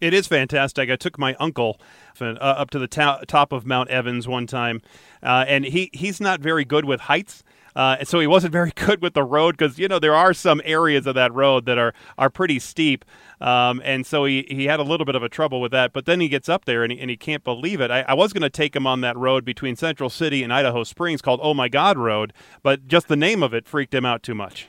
It 0.00 0.12
is 0.12 0.26
fantastic. 0.26 0.90
I 0.90 0.96
took 0.96 1.18
my 1.18 1.34
uncle 1.40 1.80
uh, 2.20 2.34
up 2.34 2.70
to 2.70 2.78
the 2.78 2.86
top 2.86 3.52
of 3.52 3.64
Mount 3.64 3.88
Evans 3.88 4.28
one 4.28 4.46
time, 4.46 4.82
uh, 5.22 5.44
and 5.48 5.64
he 5.64 5.90
he's 5.92 6.20
not 6.20 6.40
very 6.40 6.64
good 6.64 6.84
with 6.84 7.02
heights. 7.02 7.42
Uh, 7.76 8.02
so 8.04 8.18
he 8.18 8.26
wasn't 8.26 8.50
very 8.50 8.72
good 8.74 9.02
with 9.02 9.12
the 9.12 9.22
road 9.22 9.56
because 9.56 9.78
you 9.78 9.86
know 9.86 9.98
there 9.98 10.14
are 10.14 10.32
some 10.32 10.62
areas 10.64 11.06
of 11.06 11.14
that 11.14 11.32
road 11.32 11.66
that 11.66 11.76
are 11.76 11.92
are 12.16 12.30
pretty 12.30 12.58
steep, 12.58 13.04
um, 13.40 13.82
and 13.84 14.06
so 14.06 14.24
he, 14.24 14.46
he 14.48 14.64
had 14.64 14.80
a 14.80 14.82
little 14.82 15.04
bit 15.04 15.14
of 15.14 15.22
a 15.22 15.28
trouble 15.28 15.60
with 15.60 15.72
that. 15.72 15.92
But 15.92 16.06
then 16.06 16.20
he 16.20 16.28
gets 16.28 16.48
up 16.48 16.64
there 16.64 16.82
and 16.82 16.90
he, 16.90 16.98
and 16.98 17.10
he 17.10 17.16
can't 17.18 17.44
believe 17.44 17.80
it. 17.82 17.90
I, 17.90 18.00
I 18.08 18.14
was 18.14 18.32
going 18.32 18.42
to 18.42 18.50
take 18.50 18.74
him 18.74 18.86
on 18.86 19.02
that 19.02 19.16
road 19.16 19.44
between 19.44 19.76
Central 19.76 20.08
City 20.08 20.42
and 20.42 20.52
Idaho 20.52 20.84
Springs 20.84 21.20
called 21.20 21.40
Oh 21.42 21.52
My 21.52 21.68
God 21.68 21.98
Road, 21.98 22.32
but 22.62 22.88
just 22.88 23.08
the 23.08 23.16
name 23.16 23.42
of 23.42 23.52
it 23.52 23.68
freaked 23.68 23.92
him 23.92 24.06
out 24.06 24.22
too 24.22 24.34
much. 24.34 24.68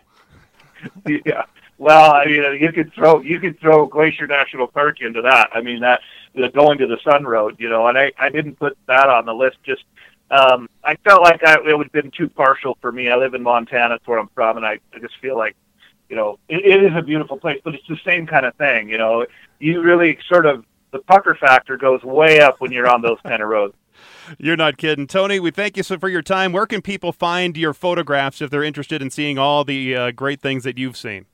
yeah. 1.08 1.46
Well, 1.78 2.13
I 2.13 2.26
mean, 2.26 2.60
you 2.60 2.72
could 2.74 2.91
throw 2.93 3.22
you 3.22 3.39
could 3.39 3.60
throw 3.60 3.86
Glacier 3.86 4.28
National 4.28 4.67
Park 4.67 4.98
into 5.00 5.22
that. 5.22 5.50
I 5.54 5.62
mean, 5.62 5.80
that 5.80 6.02
the 6.36 6.50
going 6.50 6.78
to 6.80 6.88
the 6.88 6.98
Sun 7.10 7.24
Road, 7.24 7.56
you 7.60 7.70
know, 7.70 7.88
and 7.88 7.98
I 7.98 8.12
I 8.20 8.30
didn't 8.30 8.56
put 8.56 8.78
that 8.88 9.08
on 9.08 9.26
the 9.26 9.34
list 9.34 9.58
just 9.63 9.84
um, 10.30 10.70
I 10.84 10.96
felt 10.96 11.22
like 11.22 11.44
I, 11.44 11.56
it 11.56 11.78
would 11.78 11.88
have 11.88 11.92
been 11.92 12.12
too 12.12 12.30
partial 12.30 12.78
for 12.82 12.92
me. 12.92 13.10
I 13.10 13.16
live 13.16 13.34
in 13.34 13.44
Montana, 13.44 13.96
that's 13.96 14.08
where 14.08 14.20
I'm 14.20 14.30
from, 14.36 14.58
and 14.58 14.66
I, 14.66 14.80
I 14.94 15.00
just 15.00 15.18
feel 15.22 15.38
like, 15.38 15.56
you 16.10 16.16
know, 16.16 16.40
it, 16.50 16.66
it 16.66 16.84
is 16.84 16.92
a 16.96 17.02
beautiful 17.02 17.38
place, 17.38 17.62
but 17.63 17.76
it's 17.76 17.88
the 17.88 18.00
same 18.06 18.28
kind 18.28 18.46
of 18.46 18.56
thing. 18.56 18.90
You 18.90 18.98
know, 18.98 19.26
you 19.60 19.82
really 19.82 20.18
sort 20.28 20.46
of 20.46 20.66
the 20.92 21.00
pucker 21.00 21.36
factor 21.36 21.78
goes 21.78 22.04
way 22.04 22.40
up 22.40 22.60
when 22.60 22.72
you're 22.72 22.88
on 22.88 23.02
those 23.02 23.20
kind 23.24 23.42
of 23.42 23.50
roads. 23.50 23.76
You're 24.38 24.58
not 24.58 24.78
kidding, 24.78 25.08
Tony. 25.08 25.40
We 25.40 25.50
thank 25.50 25.76
you 25.76 25.82
so 25.82 25.98
for 25.98 26.10
your 26.10 26.22
time. 26.22 26.52
Where 26.52 26.68
can 26.68 26.84
people 26.84 27.12
find 27.12 27.58
your 27.58 27.74
photographs 27.74 28.42
if 28.42 28.52
they're 28.52 28.63
interested 28.63 29.02
in 29.02 29.10
seeing 29.10 29.40
all 29.40 29.63
the 29.63 29.96
uh, 29.96 30.12
great 30.12 30.40
things 30.40 30.63
that 30.66 30.78
you've 30.78 30.98
seen? 30.98 31.26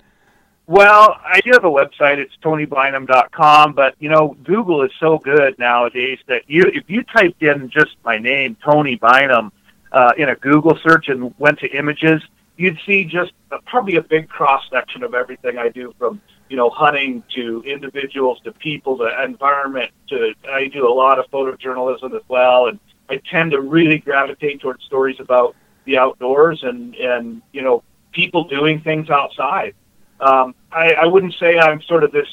Well, 0.65 1.17
I 1.21 1.41
do 1.41 1.51
have 1.51 1.65
a 1.65 1.69
website. 1.69 2.19
It's 2.19 2.33
tonybynum.com, 2.41 3.73
but 3.73 3.95
you 3.99 4.07
know, 4.09 4.37
Google 4.43 4.83
is 4.83 4.91
so 4.97 5.17
good 5.17 5.59
nowadays 5.59 6.19
that 6.27 6.43
you 6.47 6.63
if 6.73 6.89
you 6.89 7.03
typed 7.03 7.43
in 7.43 7.69
just 7.69 7.97
my 8.05 8.17
name, 8.17 8.55
Tony 8.63 8.95
Bynum, 8.95 9.51
uh, 9.91 10.13
in 10.17 10.29
a 10.29 10.35
Google 10.35 10.77
search 10.81 11.09
and 11.09 11.37
went 11.37 11.59
to 11.59 11.67
images, 11.67 12.21
you'd 12.55 12.79
see 12.85 13.03
just 13.03 13.33
probably 13.65 13.97
a 13.97 14.01
big 14.01 14.29
cross 14.29 14.63
section 14.71 15.03
of 15.03 15.13
everything 15.13 15.57
I 15.57 15.67
do 15.67 15.93
from 15.99 16.21
you 16.47 16.55
know 16.55 16.69
hunting 16.69 17.23
to 17.35 17.61
individuals 17.65 18.39
to 18.45 18.53
people 18.53 18.97
to 18.99 19.23
environment 19.23 19.91
to 20.09 20.33
I 20.49 20.69
do 20.69 20.87
a 20.87 20.93
lot 20.93 21.19
of 21.19 21.25
photojournalism 21.29 22.15
as 22.15 22.23
well, 22.29 22.67
and 22.67 22.79
I 23.09 23.17
tend 23.29 23.51
to 23.51 23.59
really 23.59 23.97
gravitate 23.97 24.61
towards 24.61 24.85
stories 24.85 25.19
about 25.19 25.57
the 25.83 25.97
outdoors 25.97 26.63
and 26.63 26.95
and 26.95 27.41
you 27.51 27.63
know 27.63 27.83
people 28.13 28.45
doing 28.45 28.79
things 28.79 29.09
outside 29.09 29.75
um, 30.23 30.55
I, 30.71 30.93
I 30.93 31.05
wouldn't 31.05 31.35
say 31.39 31.57
I'm 31.57 31.81
sort 31.81 32.03
of 32.03 32.11
this 32.11 32.27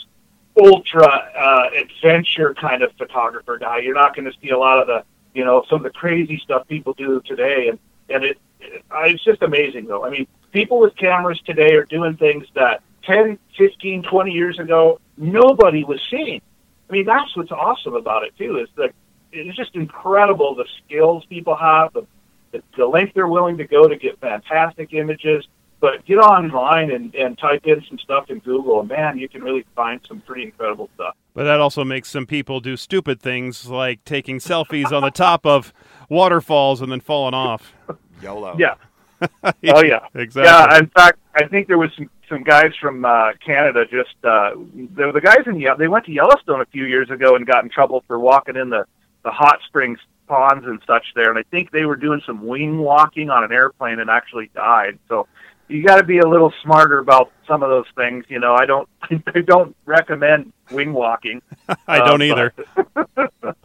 ultra 0.61 1.07
uh, 1.07 1.71
adventure 1.77 2.55
kind 2.55 2.83
of 2.83 2.93
photographer 2.97 3.59
guy. 3.59 3.79
You're 3.79 3.95
not 3.95 4.15
going 4.15 4.31
to 4.31 4.39
see 4.41 4.51
a 4.51 4.59
lot 4.59 4.79
of 4.79 4.87
the, 4.87 5.05
you 5.35 5.45
know, 5.45 5.65
some 5.69 5.79
of 5.79 5.83
the 5.85 5.91
crazy 5.91 6.41
stuff 6.43 6.67
people 6.69 6.93
do 6.95 7.21
today, 7.25 7.69
and 7.69 7.79
and 8.09 8.25
it, 8.25 8.39
it 8.61 8.85
it's 8.93 9.25
just 9.25 9.43
amazing 9.43 9.87
though. 9.87 10.05
I 10.05 10.11
mean, 10.11 10.27
people 10.53 10.81
with 10.81 10.97
cameras 10.97 11.41
today 11.45 11.75
are 11.75 11.85
doing 11.85 12.17
things 12.17 12.47
that 12.55 12.83
10, 13.05 13.39
15, 13.57 14.03
20 14.03 14.31
years 14.31 14.59
ago 14.59 15.01
nobody 15.17 15.85
was 15.85 16.01
seeing. 16.11 16.41
I 16.89 16.93
mean, 16.93 17.07
that's 17.07 17.37
what's 17.37 17.53
awesome 17.53 17.95
about 17.95 18.25
it 18.25 18.37
too. 18.37 18.59
Is 18.59 18.69
that 18.77 18.93
it's 19.33 19.57
just 19.57 19.75
incredible 19.75 20.55
the 20.55 20.67
skills 20.85 21.25
people 21.27 21.55
have, 21.55 21.93
the, 21.93 22.07
the 22.53 22.63
the 22.77 22.87
length 22.87 23.15
they're 23.15 23.29
willing 23.29 23.59
to 23.59 23.67
go 23.67 23.87
to 23.87 23.97
get 23.97 24.19
fantastic 24.21 24.93
images. 24.93 25.47
But 25.81 26.05
get 26.05 26.17
online 26.17 26.91
and, 26.91 27.15
and 27.15 27.39
type 27.39 27.67
in 27.67 27.83
some 27.89 27.99
stuff 27.99 28.29
in 28.29 28.41
Google, 28.41 28.81
and 28.81 28.89
man, 28.89 29.19
you 29.19 29.29
can 29.29 29.43
really 29.43 29.65
find 29.75 30.01
some 30.07 30.21
pretty 30.21 30.43
incredible 30.43 30.91
stuff. 30.95 31.17
But 31.35 31.45
that 31.45 31.59
also 31.59 31.85
makes 31.85 32.11
some 32.11 32.27
people 32.27 32.61
do 32.61 32.77
stupid 32.77 33.21
things 33.21 33.67
like 33.67 34.05
taking 34.05 34.39
selfies 34.39 34.93
on 34.93 35.03
the 35.03 35.11
top 35.11 35.47
of 35.47 35.73
waterfalls 36.11 36.83
and 36.83 36.93
then 36.93 37.01
falling 37.01 37.35
off. 37.35 37.73
YOLO. 38.23 38.57
Yeah. 38.59 38.75
oh 39.43 39.83
yeah. 39.83 40.07
Exactly. 40.15 40.43
Yeah. 40.45 40.79
In 40.79 40.87
fact, 40.89 41.19
I 41.35 41.47
think 41.47 41.67
there 41.67 41.79
was 41.79 41.91
some 41.97 42.11
some 42.29 42.43
guys 42.43 42.73
from 42.81 43.05
uh, 43.05 43.33
Canada. 43.45 43.85
Just 43.85 44.15
uh, 44.25 44.53
there 44.75 45.07
were 45.07 45.13
the 45.13 45.21
guys 45.21 45.47
in 45.47 45.59
Ye- 45.59 45.75
they 45.79 45.89
went 45.89 46.05
to 46.07 46.13
Yellowstone 46.13 46.61
a 46.61 46.67
few 46.67 46.85
years 46.85 47.11
ago 47.11 47.37
and 47.37 47.47
got 47.47 47.65
in 47.65 47.71
trouble 47.71 48.05
for 48.07 48.19
walking 48.19 48.57
in 48.57 48.71
the 48.71 48.85
the 49.25 49.31
hot 49.31 49.61
springs 49.67 49.99
ponds 50.27 50.65
and 50.65 50.81
such 50.87 51.07
there. 51.15 51.29
And 51.29 51.39
I 51.39 51.43
think 51.51 51.71
they 51.73 51.85
were 51.85 51.97
doing 51.97 52.23
some 52.25 52.47
wing 52.47 52.79
walking 52.79 53.31
on 53.31 53.43
an 53.45 53.53
airplane 53.53 53.99
and 53.99 54.09
actually 54.09 54.51
died. 54.55 54.99
So 55.09 55.27
you 55.71 55.83
got 55.85 55.97
to 55.97 56.05
be 56.05 56.19
a 56.19 56.27
little 56.29 56.53
smarter 56.63 56.99
about 56.99 57.31
some 57.47 57.63
of 57.63 57.71
those 57.71 57.87
things. 57.97 58.25
You 58.29 58.39
know, 58.41 58.55
I 58.55 58.67
don't 58.67 58.89
I 59.35 59.41
don't 59.41 59.75
recommend 59.87 60.53
wing 60.71 60.93
walking. 60.93 61.43
I 61.89 61.99
don't 61.99 62.21
Uh, 62.23 62.25
either. 62.25 62.55
but- 62.95 63.31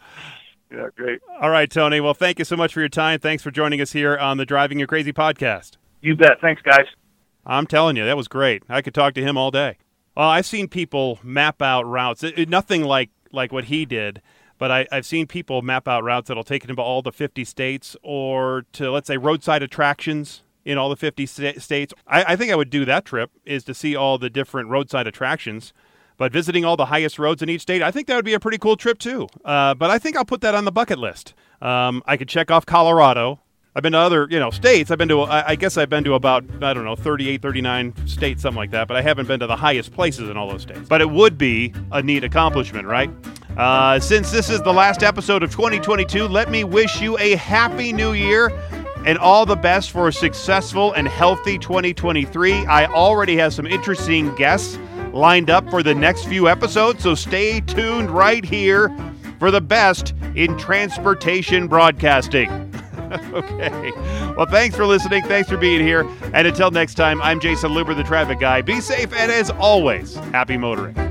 yeah, 0.71 0.87
great. 0.95 1.21
All 1.41 1.49
right, 1.49 1.69
Tony. 1.69 1.99
Well, 2.01 2.13
thank 2.13 2.39
you 2.39 2.45
so 2.45 2.55
much 2.55 2.73
for 2.73 2.79
your 2.79 2.89
time. 2.89 3.19
Thanks 3.19 3.43
for 3.43 3.51
joining 3.51 3.81
us 3.81 3.91
here 3.91 4.17
on 4.17 4.37
the 4.37 4.45
Driving 4.45 4.79
You 4.79 4.87
Crazy 4.87 5.13
podcast. 5.13 5.77
You 6.01 6.15
bet. 6.15 6.39
Thanks, 6.41 6.61
guys. 6.61 6.85
I'm 7.45 7.67
telling 7.67 7.95
you, 7.95 8.05
that 8.05 8.17
was 8.17 8.27
great. 8.27 8.63
I 8.69 8.81
could 8.81 8.93
talk 8.93 9.13
to 9.15 9.21
him 9.23 9.37
all 9.37 9.51
day. 9.51 9.77
Well, 10.17 10.29
I've 10.29 10.45
seen 10.45 10.67
people 10.67 11.19
map 11.23 11.61
out 11.61 11.85
routes. 11.85 12.23
It, 12.23 12.37
it- 12.39 12.49
nothing 12.49 12.83
like 12.83 13.09
like 13.31 13.51
what 13.51 13.65
he 13.65 13.85
did, 13.85 14.21
but 14.57 14.71
I, 14.71 14.87
I've 14.91 15.05
seen 15.05 15.27
people 15.27 15.61
map 15.61 15.87
out 15.89 16.03
routes 16.03 16.29
that'll 16.29 16.43
take 16.45 16.63
him 16.63 16.75
to 16.77 16.81
all 16.81 17.01
the 17.01 17.11
50 17.11 17.43
states 17.43 17.97
or 18.01 18.65
to 18.73 18.89
let's 18.91 19.07
say 19.07 19.17
roadside 19.17 19.61
attractions 19.61 20.41
in 20.65 20.77
all 20.77 20.89
the 20.89 20.95
50 20.95 21.25
sta- 21.25 21.59
states. 21.59 21.93
I, 22.07 22.33
I 22.33 22.35
think 22.35 22.51
I 22.51 22.55
would 22.55 22.69
do 22.69 22.83
that 22.85 23.05
trip 23.05 23.31
is 23.45 23.63
to 23.65 23.73
see 23.73 23.95
all 23.95 24.17
the 24.17 24.29
different 24.29 24.69
roadside 24.69 25.07
attractions. 25.07 25.71
But 26.17 26.31
visiting 26.31 26.63
all 26.63 26.77
the 26.77 26.85
highest 26.85 27.19
roads 27.19 27.41
in 27.41 27.49
each 27.49 27.61
state, 27.61 27.81
I 27.81 27.91
think 27.91 28.07
that 28.07 28.15
would 28.15 28.25
be 28.25 28.33
a 28.33 28.39
pretty 28.39 28.57
cool 28.57 28.77
trip 28.77 28.99
too. 28.99 29.27
Uh, 29.43 29.73
but 29.73 29.89
I 29.89 29.99
think 29.99 30.15
I'll 30.15 30.25
put 30.25 30.41
that 30.41 30.55
on 30.55 30.63
the 30.65 30.71
bucket 30.71 30.97
list. 30.97 31.33
Um, 31.61 32.01
I 32.05 32.15
could 32.15 32.29
check 32.29 32.49
off 32.49 32.65
Colorado. 32.65 33.41
I've 33.75 33.83
been 33.83 33.91
to 33.91 33.97
other, 33.99 34.25
you 34.29 34.39
know, 34.39 34.49
states. 34.49 34.89
I've 34.89 34.97
been 34.97 35.09
to, 35.09 35.23
I 35.23 35.49
I 35.49 35.55
guess 35.55 35.75
I've 35.75 35.89
been 35.89 36.05
to 36.05 36.13
about, 36.13 36.45
I 36.63 36.73
don't 36.73 36.85
know, 36.85 36.95
38, 36.95 37.41
39 37.41 38.07
states, 38.07 38.41
something 38.41 38.57
like 38.57 38.71
that, 38.71 38.87
but 38.87 38.95
I 38.95 39.01
haven't 39.01 39.27
been 39.27 39.41
to 39.41 39.47
the 39.47 39.55
highest 39.57 39.91
places 39.91 40.29
in 40.29 40.37
all 40.37 40.49
those 40.49 40.61
states. 40.61 40.87
But 40.87 41.01
it 41.01 41.09
would 41.09 41.37
be 41.37 41.73
a 41.91 42.01
neat 42.01 42.23
accomplishment, 42.23 42.87
right? 42.87 43.11
Uh, 43.57 43.99
since 43.99 44.31
this 44.31 44.49
is 44.49 44.61
the 44.61 44.71
last 44.71 45.03
episode 45.03 45.43
of 45.43 45.51
2022, 45.51 46.25
let 46.29 46.49
me 46.49 46.63
wish 46.63 47.01
you 47.01 47.17
a 47.19 47.35
happy 47.35 47.91
new 47.91 48.13
year 48.13 48.49
and 49.05 49.17
all 49.19 49.45
the 49.45 49.55
best 49.55 49.91
for 49.91 50.07
a 50.07 50.13
successful 50.13 50.91
and 50.93 51.07
healthy 51.07 51.57
2023. 51.57 52.65
I 52.65 52.85
already 52.87 53.37
have 53.37 53.53
some 53.53 53.67
interesting 53.67 54.33
guests 54.35 54.77
lined 55.13 55.49
up 55.49 55.69
for 55.69 55.81
the 55.81 55.95
next 55.95 56.25
few 56.25 56.49
episodes, 56.49 57.03
so 57.03 57.15
stay 57.15 57.61
tuned 57.61 58.09
right 58.09 58.43
here 58.43 58.93
for 59.39 59.51
the 59.51 59.61
best 59.61 60.13
in 60.35 60.57
transportation 60.57 61.67
broadcasting. 61.67 62.49
okay. 63.31 63.91
Well, 64.35 64.47
thanks 64.47 64.75
for 64.75 64.85
listening. 64.85 65.23
Thanks 65.23 65.47
for 65.47 65.57
being 65.57 65.81
here. 65.81 66.09
And 66.33 66.47
until 66.47 66.71
next 66.71 66.95
time, 66.95 67.21
I'm 67.21 67.39
Jayson 67.39 67.71
Luber, 67.71 67.95
the 67.95 68.03
traffic 68.03 68.39
guy. 68.39 68.61
Be 68.61 68.81
safe, 68.81 69.13
and 69.13 69.31
as 69.31 69.51
always, 69.51 70.15
happy 70.15 70.57
motoring. 70.57 71.04